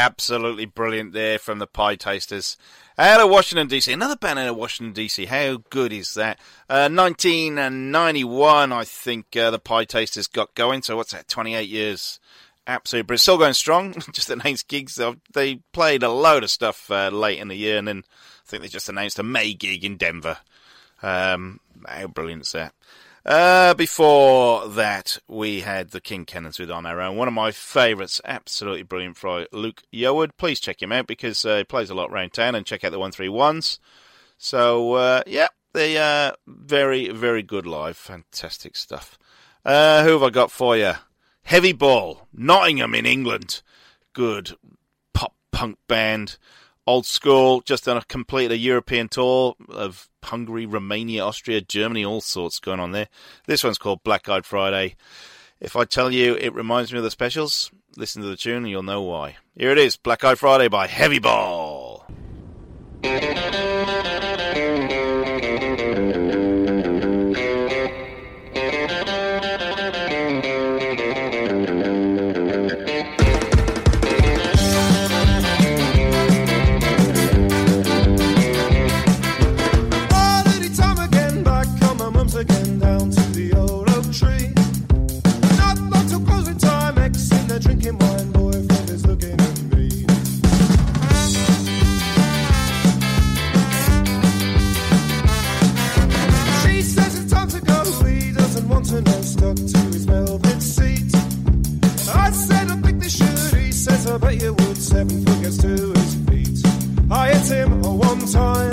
Absolutely 0.01 0.65
brilliant 0.65 1.13
there 1.13 1.37
from 1.37 1.59
the 1.59 1.67
Pietasters. 1.67 2.57
Out 2.97 3.21
of 3.21 3.29
Washington 3.29 3.67
DC, 3.67 3.93
another 3.93 4.15
band 4.15 4.39
out 4.39 4.47
of 4.47 4.55
Washington 4.55 4.95
DC. 4.95 5.27
How 5.27 5.57
good 5.69 5.93
is 5.93 6.15
that? 6.15 6.39
Uh, 6.67 6.89
1991, 6.89 8.73
I 8.73 8.83
think 8.83 9.37
uh, 9.37 9.51
the 9.51 9.59
Pietasters 9.59 10.27
got 10.27 10.55
going. 10.55 10.81
So 10.81 10.97
what's 10.97 11.11
that? 11.11 11.27
28 11.27 11.69
years. 11.69 12.19
Absolutely, 12.65 13.05
but 13.05 13.13
it's 13.13 13.21
still 13.21 13.37
going 13.37 13.53
strong. 13.53 13.93
just 14.11 14.31
announced 14.31 14.67
gigs. 14.67 14.99
They 15.35 15.57
played 15.71 16.01
a 16.01 16.09
load 16.09 16.43
of 16.43 16.49
stuff 16.49 16.89
uh, 16.89 17.09
late 17.09 17.37
in 17.37 17.49
the 17.49 17.55
year, 17.55 17.77
and 17.77 17.87
then 17.87 18.03
I 18.03 18.49
think 18.49 18.63
they 18.63 18.69
just 18.69 18.89
announced 18.89 19.19
a 19.19 19.23
May 19.23 19.53
gig 19.53 19.85
in 19.85 19.97
Denver. 19.97 20.39
Um, 21.03 21.59
how 21.87 22.07
brilliant 22.07 22.41
is 22.41 22.53
that? 22.53 22.73
Uh, 23.23 23.75
before 23.75 24.67
that, 24.67 25.19
we 25.27 25.61
had 25.61 25.91
the 25.91 26.01
King 26.01 26.25
Cannons 26.25 26.57
with 26.57 26.71
On 26.71 26.87
Our 26.87 26.99
Own. 27.01 27.17
One 27.17 27.27
of 27.27 27.33
my 27.35 27.51
favourites, 27.51 28.19
absolutely 28.25 28.81
brilliant 28.81 29.15
fry, 29.15 29.45
Luke 29.51 29.83
Yeoward. 29.93 30.31
Please 30.37 30.59
check 30.59 30.81
him 30.81 30.91
out 30.91 31.05
because 31.05 31.45
uh, 31.45 31.57
he 31.57 31.63
plays 31.63 31.91
a 31.91 31.93
lot 31.93 32.09
around 32.09 32.33
town 32.33 32.55
and 32.55 32.65
check 32.65 32.83
out 32.83 32.91
the 32.91 32.99
131s. 32.99 33.77
So, 34.39 34.93
uh, 34.93 35.21
yeah, 35.27 35.49
they 35.73 35.97
are 35.97 36.35
very, 36.47 37.09
very 37.09 37.43
good 37.43 37.67
live. 37.67 37.95
Fantastic 37.95 38.75
stuff. 38.75 39.19
Uh, 39.63 40.03
who 40.03 40.13
have 40.13 40.23
I 40.23 40.31
got 40.31 40.49
for 40.49 40.75
you? 40.75 40.93
Heavyball, 41.47 42.25
Nottingham 42.33 42.95
in 42.95 43.05
England. 43.05 43.61
Good 44.13 44.53
pop 45.13 45.35
punk 45.51 45.77
band. 45.87 46.37
Old 46.87 47.05
school, 47.05 47.61
just 47.61 47.85
done 47.85 47.97
a 47.97 48.03
complete 48.05 48.51
a 48.51 48.57
European 48.57 49.07
tour 49.07 49.55
of 49.69 50.09
Hungary, 50.23 50.65
Romania, 50.65 51.23
Austria, 51.23 51.61
Germany, 51.61 52.03
all 52.03 52.21
sorts 52.21 52.59
going 52.59 52.79
on 52.79 52.91
there. 52.91 53.07
This 53.45 53.63
one's 53.63 53.77
called 53.77 54.03
Black 54.03 54.27
Eyed 54.27 54.45
Friday. 54.45 54.95
If 55.59 55.75
I 55.75 55.85
tell 55.85 56.11
you 56.11 56.35
it 56.35 56.53
reminds 56.53 56.91
me 56.91 56.97
of 56.97 57.03
the 57.03 57.11
specials, 57.11 57.71
listen 57.97 58.23
to 58.23 58.27
the 58.27 58.35
tune 58.35 58.57
and 58.63 58.69
you'll 58.69 58.81
know 58.83 59.03
why. 59.03 59.37
Here 59.55 59.71
it 59.71 59.77
is, 59.77 59.95
Black 59.95 60.23
Eyed 60.23 60.39
Friday 60.39 60.69
by 60.69 60.87
Heavyball. 60.87 62.03
Time, 108.31 108.71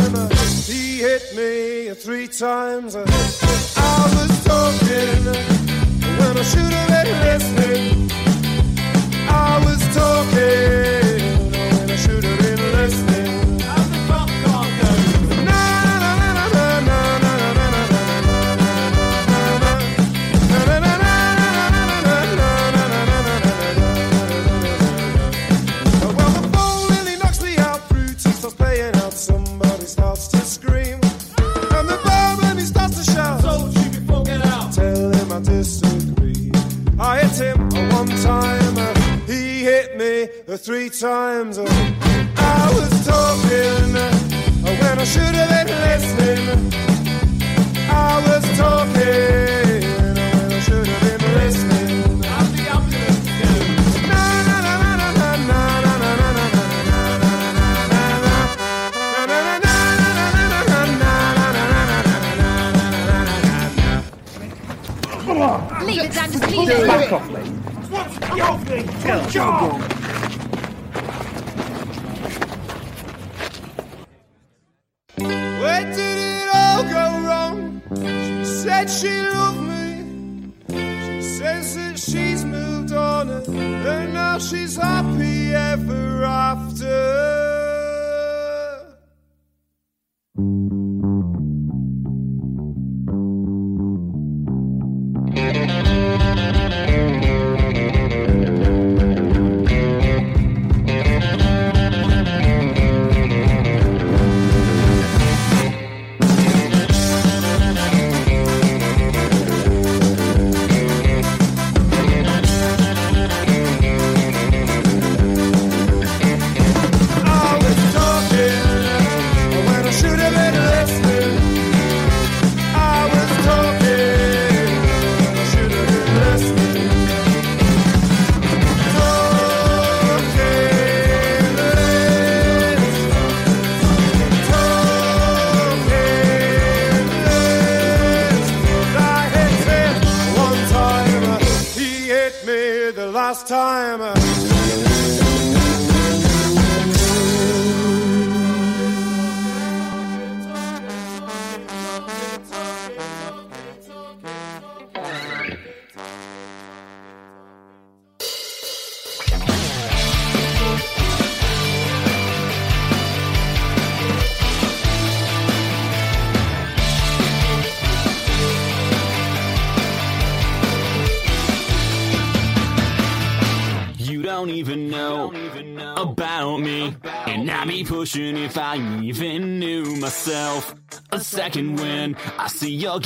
he 0.66 0.98
hit 0.98 1.34
me 1.34 1.92
three 1.94 2.28
times. 2.28 2.94
I 2.94 3.00
was 3.00 4.44
talking 4.44 5.24
when 6.18 6.36
I 6.36 6.42
should 6.42 6.72
have 6.72 7.04
been 7.04 7.20
listening. 7.24 8.27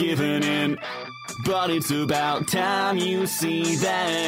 You're 0.00 0.16
giving 0.16 0.42
in, 0.42 0.78
but 1.44 1.70
it's 1.70 1.90
about 1.90 2.48
time 2.48 2.98
you 2.98 3.26
see 3.26 3.76
that. 3.76 4.21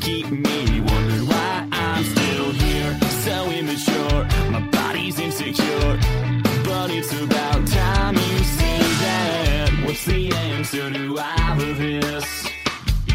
Keep 0.00 0.30
me 0.30 0.80
wondering 0.80 1.26
why 1.26 1.68
I'm 1.70 2.04
still 2.04 2.50
here. 2.52 2.98
So 3.24 3.50
immature, 3.50 4.24
my 4.50 4.60
body's 4.72 5.18
insecure. 5.18 5.98
But 6.64 6.90
it's 6.90 7.12
about 7.20 7.66
time 7.66 8.14
you 8.14 8.38
see 8.56 8.82
that. 9.04 9.70
What's 9.84 10.04
the 10.04 10.32
answer 10.32 10.90
to 10.90 11.18
all 11.18 11.60
of 11.60 11.78
this? 11.78 12.48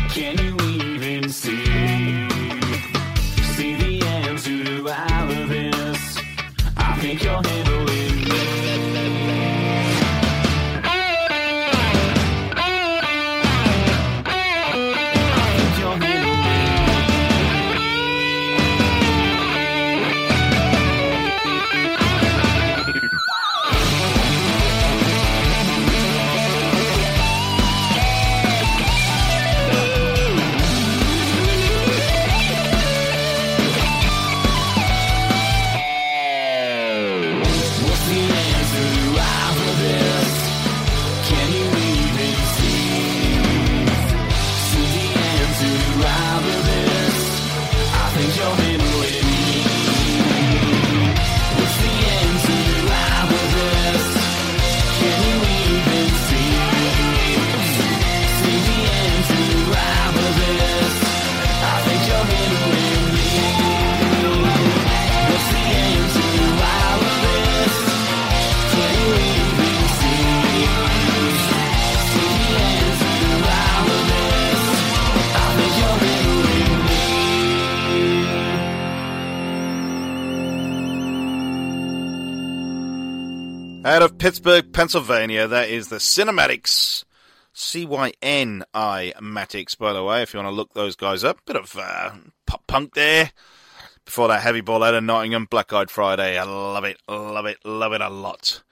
Can 0.10 0.38
you 0.38 0.56
even 0.70 1.30
see? 1.30 1.66
See 3.56 3.76
the 3.76 4.06
answer 4.06 4.64
to 4.64 4.90
all 4.90 5.32
of 5.32 5.50
this? 5.50 6.18
I 6.78 6.98
think 7.00 7.24
you're 7.24 7.42
handling 7.42 7.86
me. 7.86 8.15
Out 83.86 84.02
of 84.02 84.18
Pittsburgh, 84.18 84.74
Pennsylvania, 84.74 85.48
that 85.48 85.70
is 85.70 85.90
the 85.90 85.98
Cynimatics. 85.98 87.04
C-Y-N-I 87.54 89.14
Matics, 89.22 89.78
by 89.78 89.94
the 89.94 90.04
way, 90.04 90.24
if 90.24 90.34
you 90.34 90.40
want 90.40 90.52
to 90.52 90.56
look 90.56 90.74
those 90.74 90.96
guys 90.96 91.24
up. 91.24 91.38
Bit 91.46 91.58
of 91.58 91.78
uh, 91.78 92.14
pop 92.48 92.66
punk 92.66 92.96
there. 92.96 93.30
Before 94.04 94.28
that 94.28 94.42
Heavyball 94.42 94.84
out 94.84 94.96
of 94.96 95.04
Nottingham, 95.04 95.46
Black 95.46 95.72
Eyed 95.72 95.92
Friday. 95.92 96.36
I 96.36 96.46
love 96.46 96.84
it, 96.84 96.98
love 97.08 97.46
it, 97.46 97.60
love 97.64 97.94
it 97.94 98.02
a 98.02 98.10
lot. 98.10 98.64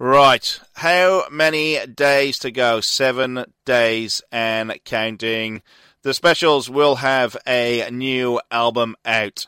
Right, 0.00 0.60
how 0.74 1.28
many 1.30 1.86
days 1.86 2.36
to 2.40 2.50
go? 2.50 2.80
Seven 2.80 3.44
days 3.64 4.20
and 4.32 4.76
counting. 4.82 5.62
The 6.02 6.12
specials 6.12 6.68
will 6.68 6.96
have 6.96 7.36
a 7.46 7.88
new 7.92 8.40
album 8.50 8.96
out. 9.04 9.46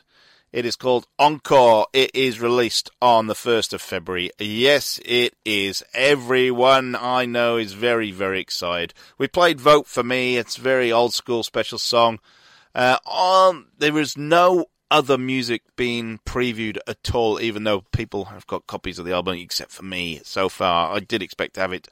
It 0.51 0.65
is 0.65 0.75
called 0.75 1.05
Encore. 1.19 1.87
It 1.93 2.09
is 2.15 2.39
released 2.39 2.89
on 3.01 3.27
the 3.27 3.35
1st 3.35 3.73
of 3.73 3.81
February. 3.81 4.31
Yes, 4.39 4.99
it 5.05 5.35
is. 5.45 5.83
Everyone 5.93 6.95
I 6.99 7.25
know 7.25 7.57
is 7.57 7.73
very, 7.73 8.11
very 8.11 8.39
excited. 8.39 8.95
We 9.19 9.27
played 9.27 9.61
Vote 9.61 9.85
for 9.85 10.03
Me. 10.03 10.37
It's 10.37 10.57
a 10.57 10.61
very 10.61 10.91
old 10.91 11.13
school 11.13 11.43
special 11.43 11.77
song. 11.77 12.19
Uh, 12.73 12.97
on, 13.05 13.67
there 13.77 13.99
is 13.99 14.17
no 14.17 14.65
other 14.89 15.19
music 15.19 15.61
being 15.75 16.19
previewed 16.25 16.79
at 16.87 17.13
all, 17.13 17.39
even 17.39 17.63
though 17.63 17.81
people 17.91 18.25
have 18.25 18.47
got 18.47 18.65
copies 18.65 18.97
of 18.97 19.05
the 19.05 19.13
album, 19.13 19.37
except 19.37 19.71
for 19.71 19.83
me 19.83 20.19
so 20.23 20.49
far. 20.49 20.95
I 20.95 20.99
did 20.99 21.21
expect 21.21 21.55
to 21.55 21.61
have 21.61 21.73
it 21.73 21.89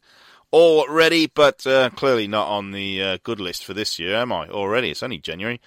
all 0.50 0.88
ready, 0.88 1.28
but 1.28 1.68
uh, 1.68 1.92
clearly 1.92 2.28
not 2.28 2.48
on 2.48 2.72
the 2.72 3.04
uh, 3.04 3.18
good 3.24 3.40
list 3.40 3.64
for 3.66 3.76
this 3.76 4.00
year, 4.00 4.16
am 4.16 4.32
I? 4.32 4.48
Already, 4.48 4.90
it's 4.90 5.04
only 5.04 5.20
January. 5.20 5.62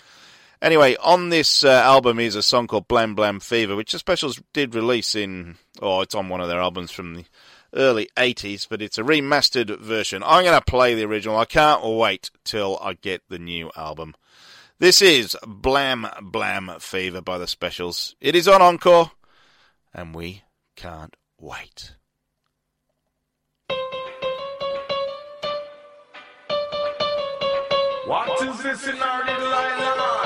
Anyway, 0.63 0.95
on 1.03 1.31
this 1.31 1.65
uh, 1.65 1.71
album 1.71 2.21
is 2.21 2.35
a 2.35 2.43
song 2.43 2.67
called 2.67 2.87
Blam 2.87 3.15
Blam 3.15 3.41
Fever, 3.41 3.75
which 3.75 3.93
the 3.93 3.99
Specials 3.99 4.43
did 4.53 4.75
release 4.75 5.15
in, 5.15 5.57
oh, 5.81 6.03
it's 6.03 6.15
on 6.15 6.29
one 6.29 6.43
of 6.43 6.49
their 6.49 6.61
albums 6.61 6.91
from 6.91 7.15
the 7.15 7.25
early 7.75 8.11
80s, 8.17 8.67
but 8.69 8.83
it's 8.83 8.99
a 8.99 9.03
remastered 9.03 9.79
version. 9.81 10.23
I'm 10.23 10.45
going 10.45 10.59
to 10.59 10.65
play 10.65 10.95
the 10.95 11.07
original. 11.07 11.39
I 11.39 11.47
can't 11.47 11.83
wait 11.83 12.31
till 12.45 12.79
I 12.83 12.93
get 12.93 13.23
the 13.31 13.39
new 13.39 13.71
album. 13.75 14.15
This 14.79 15.01
is 15.01 15.35
Blam 15.47 16.07
Blam 16.21 16.73
Fever 16.79 17.23
by 17.23 17.39
the 17.39 17.47
Specials. 17.47 18.15
It 18.21 18.35
is 18.35 18.47
on 18.47 18.61
Encore, 18.61 19.13
and 19.95 20.15
we 20.15 20.43
can't 20.77 21.17
wait. 21.39 21.97
What 28.07 28.43
is 28.43 28.63
this 28.63 28.89
in 28.89 29.01
our 29.01 29.25
little 29.25 29.55
island? 29.55 30.20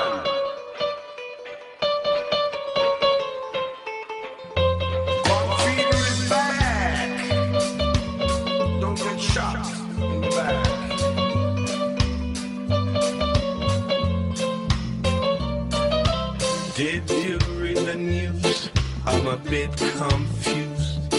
Bit 19.49 19.75
confused. 19.77 21.11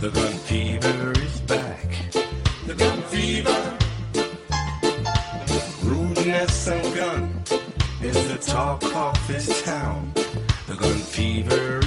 The 0.00 0.10
gun 0.10 0.32
fever 0.48 1.12
is 1.20 1.40
back. 1.42 1.88
The 2.66 2.74
gun 2.74 3.02
fever. 3.02 3.78
Rudeness 5.82 6.68
and 6.68 6.94
gun 6.94 7.42
is 8.02 8.28
the 8.28 8.38
talk 8.38 8.84
of 8.94 9.26
this 9.26 9.62
town. 9.62 10.12
The 10.68 10.76
gun 10.76 10.98
fever 10.98 11.81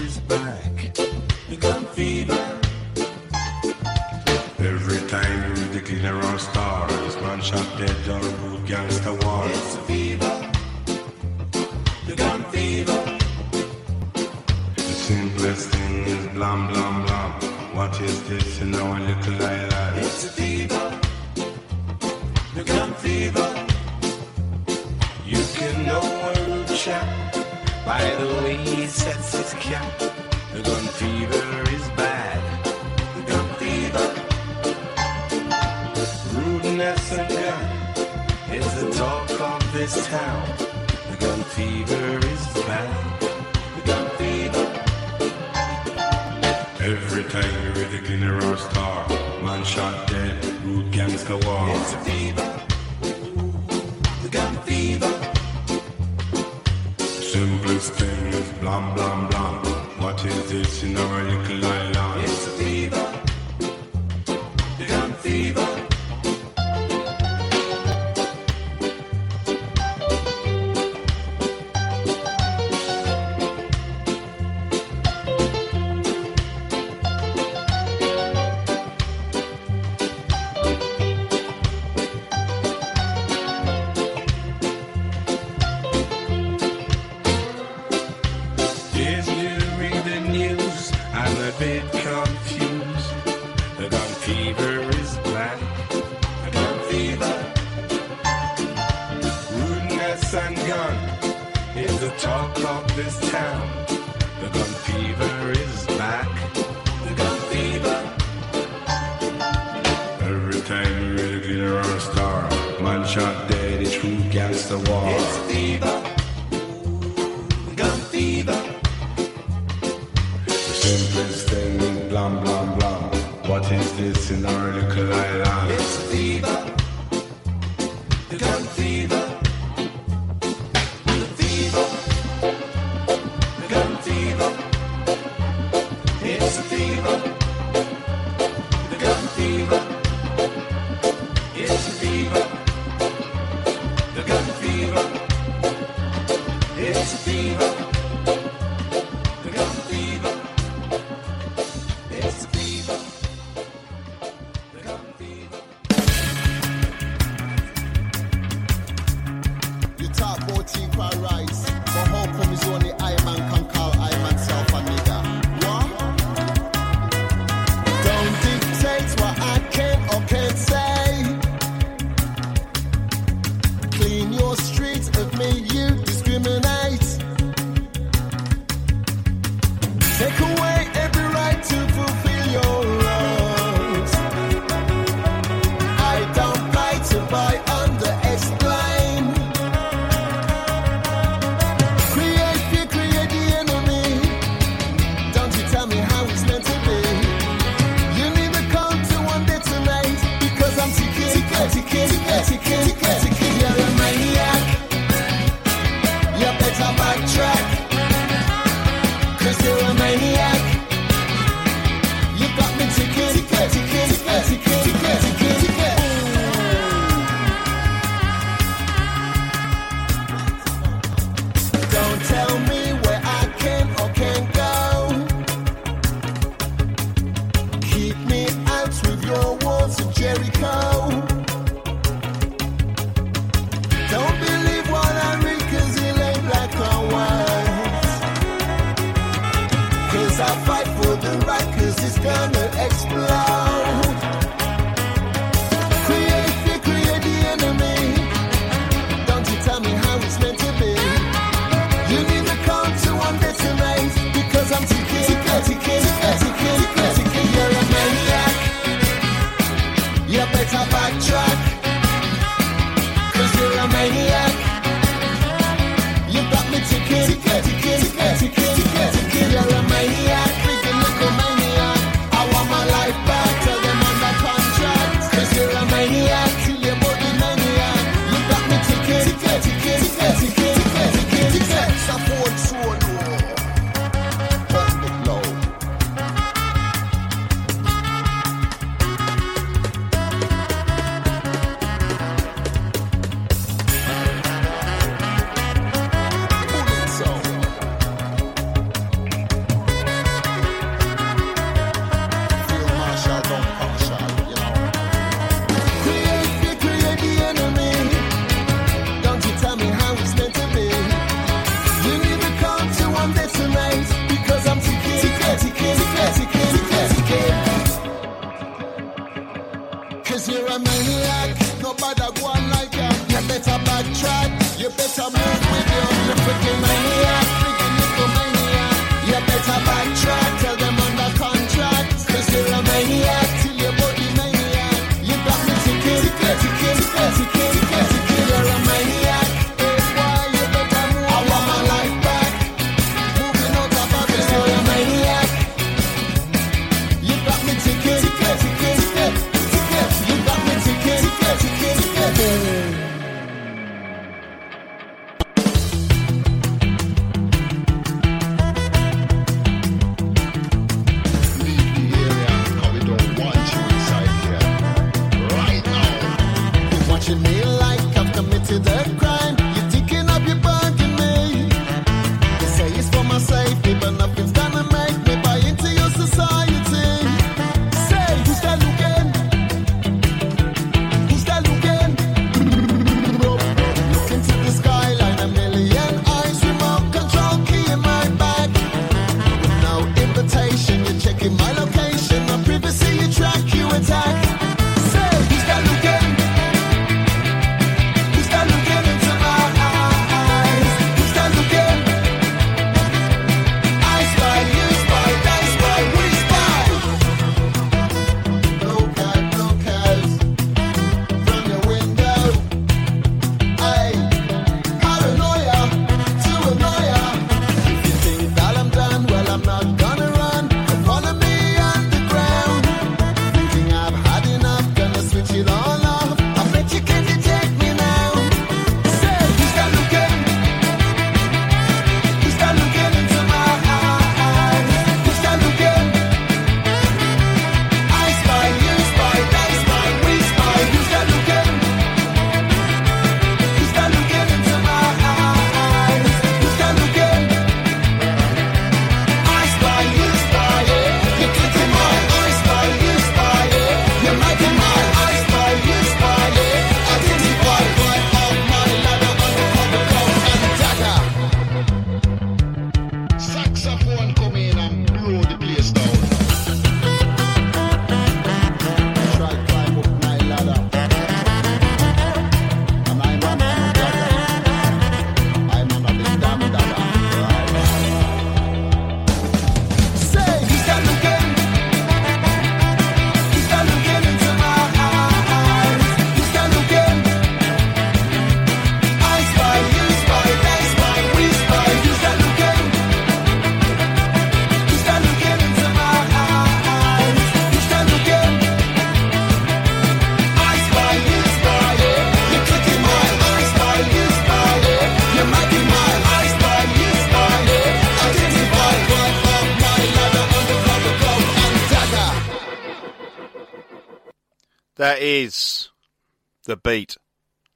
the 516.65 516.77
beat 516.77 517.17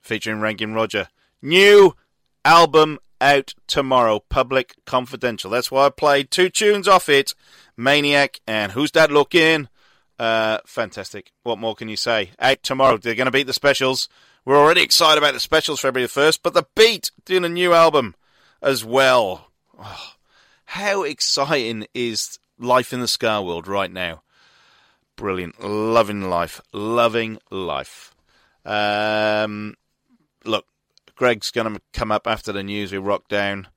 featuring 0.02 0.42
Ranking 0.42 0.74
Roger. 0.74 1.08
New 1.42 1.96
album 2.44 3.00
out 3.22 3.54
tomorrow, 3.68 4.20
Public 4.30 4.76
Confidential. 4.86 5.52
That's 5.52 5.72
why 5.72 5.86
I 5.86 5.90
played 5.90 6.32
two 6.32 6.50
tunes 6.50 6.88
off 6.88 7.10
it 7.10 7.34
Maniac 7.78 8.40
and 8.48 8.72
Who's 8.74 8.92
That 8.92 9.12
Looking? 9.12 9.70
Uh, 10.18 10.60
fantastic. 10.66 11.32
What 11.44 11.60
more 11.60 11.76
can 11.76 11.88
you 11.88 11.96
say? 11.96 12.32
Out 12.40 12.62
tomorrow. 12.62 12.98
They're 12.98 13.16
going 13.16 13.26
to 13.26 13.32
beat 13.32 13.48
the 13.48 13.54
specials. 13.54 14.10
We're 14.46 14.58
already 14.58 14.82
excited 14.82 15.18
about 15.18 15.34
the 15.34 15.40
specials 15.40 15.80
February 15.80 16.08
the 16.14 16.20
1st, 16.20 16.40
but 16.44 16.54
the 16.54 16.66
beat 16.76 17.12
doing 17.26 17.46
a 17.46 17.50
new 17.50 17.74
album 17.74 18.16
as 18.62 18.84
well. 18.84 19.52
Oh, 19.82 20.14
how 20.66 21.04
exciting 21.04 21.88
is 21.94 22.40
life 22.58 22.92
in 22.92 23.00
the 23.00 23.08
Ska 23.08 23.42
world 23.42 23.68
right 23.68 23.92
now? 23.92 24.24
Brilliant. 25.16 25.64
Loving 25.64 26.30
life. 26.30 26.62
Loving 26.74 27.40
life. 27.52 28.09
Um, 28.66 29.76
look, 30.46 30.66
Greg's 31.16 31.52
going 31.52 31.74
to 31.74 31.82
come 31.94 32.12
up 32.12 32.28
after 32.28 32.52
the 32.52 32.64
news 32.64 32.92
We 32.92 32.98
Rock 32.98 33.28
Down. 33.28 33.68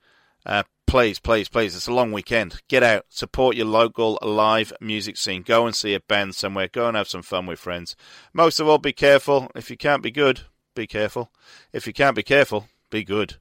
Uh, 0.44 0.64
please, 0.86 1.18
please, 1.18 1.48
please. 1.48 1.74
It's 1.74 1.86
a 1.86 1.92
long 1.92 2.12
weekend. 2.12 2.60
Get 2.68 2.82
out. 2.82 3.06
Support 3.08 3.56
your 3.56 3.66
local 3.66 4.18
live 4.22 4.72
music 4.80 5.16
scene. 5.16 5.42
Go 5.42 5.66
and 5.66 5.74
see 5.74 5.94
a 5.94 6.00
band 6.00 6.34
somewhere. 6.34 6.68
Go 6.68 6.88
and 6.88 6.96
have 6.96 7.08
some 7.08 7.22
fun 7.22 7.46
with 7.46 7.58
friends. 7.58 7.96
Most 8.32 8.60
of 8.60 8.68
all, 8.68 8.78
be 8.78 8.92
careful. 8.92 9.50
If 9.54 9.70
you 9.70 9.76
can't 9.76 10.02
be 10.02 10.10
good, 10.10 10.42
be 10.74 10.86
careful. 10.86 11.32
If 11.72 11.86
you 11.86 11.92
can't 11.92 12.16
be 12.16 12.22
careful, 12.22 12.68
be 12.90 13.04
good. 13.04 13.36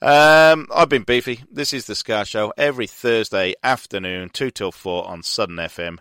Um, 0.00 0.66
I've 0.74 0.88
been 0.88 1.02
Beefy. 1.02 1.44
This 1.50 1.72
is 1.72 1.86
The 1.86 1.94
Ska 1.94 2.24
Show 2.24 2.52
every 2.56 2.86
Thursday 2.86 3.54
afternoon, 3.62 4.30
2 4.30 4.50
till 4.50 4.72
4 4.72 5.06
on 5.06 5.22
Southern 5.22 5.56
FM. 5.56 5.98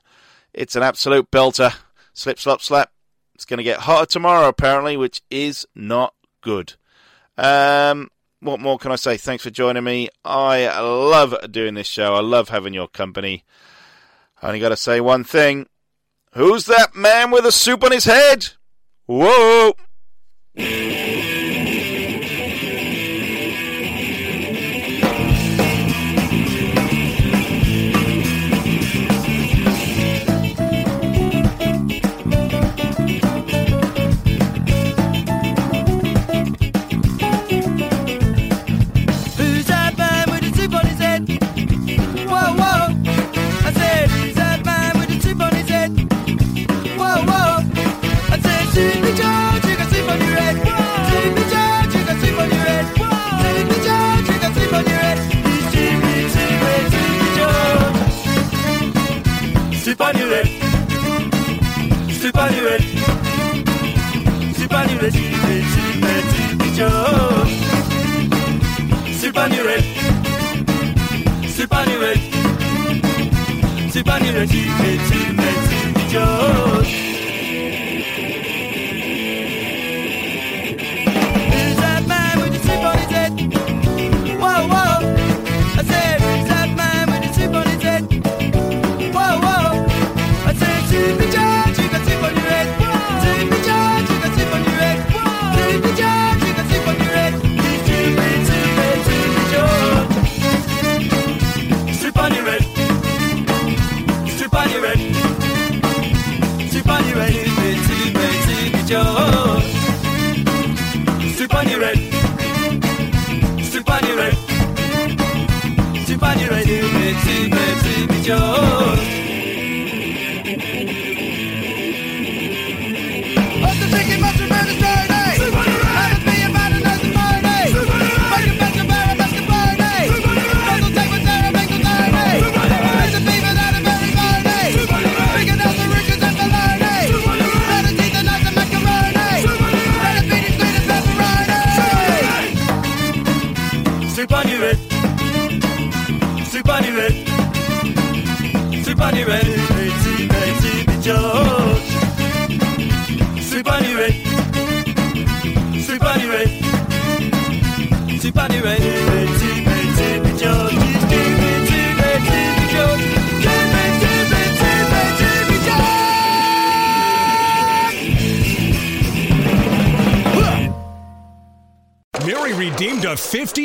It's 0.54 0.76
an 0.76 0.84
absolute 0.84 1.30
belter. 1.30 1.76
Slip, 2.14 2.40
slop, 2.40 2.62
slap. 2.62 2.93
It's 3.44 3.50
going 3.50 3.58
to 3.58 3.64
get 3.66 3.80
hotter 3.82 4.06
tomorrow, 4.06 4.48
apparently, 4.48 4.96
which 4.96 5.22
is 5.30 5.68
not 5.76 6.14
good. 6.40 6.76
Um, 7.38 8.10
what 8.40 8.62
more 8.62 8.78
can 8.78 8.94
I 8.94 8.96
say? 8.96 9.18
Thanks 9.18 9.44
for 9.44 9.50
joining 9.50 9.84
me. 9.84 10.08
I 10.24 10.80
love 10.80 11.36
doing 11.52 11.74
this 11.74 11.88
show. 11.88 12.14
I 12.14 12.22
love 12.22 12.48
having 12.48 12.74
your 12.74 12.88
company. 12.88 13.44
I 14.42 14.48
only 14.48 14.62
got 14.62 14.70
to 14.70 14.78
say 14.78 15.02
one 15.02 15.26
thing. 15.26 15.68
Who's 16.36 16.68
that 16.68 16.96
man 16.96 17.32
with 17.32 17.46
a 17.46 17.52
soup 17.52 17.84
on 17.84 17.92
his 17.92 18.06
head? 18.06 18.48
Whoa! 19.08 19.74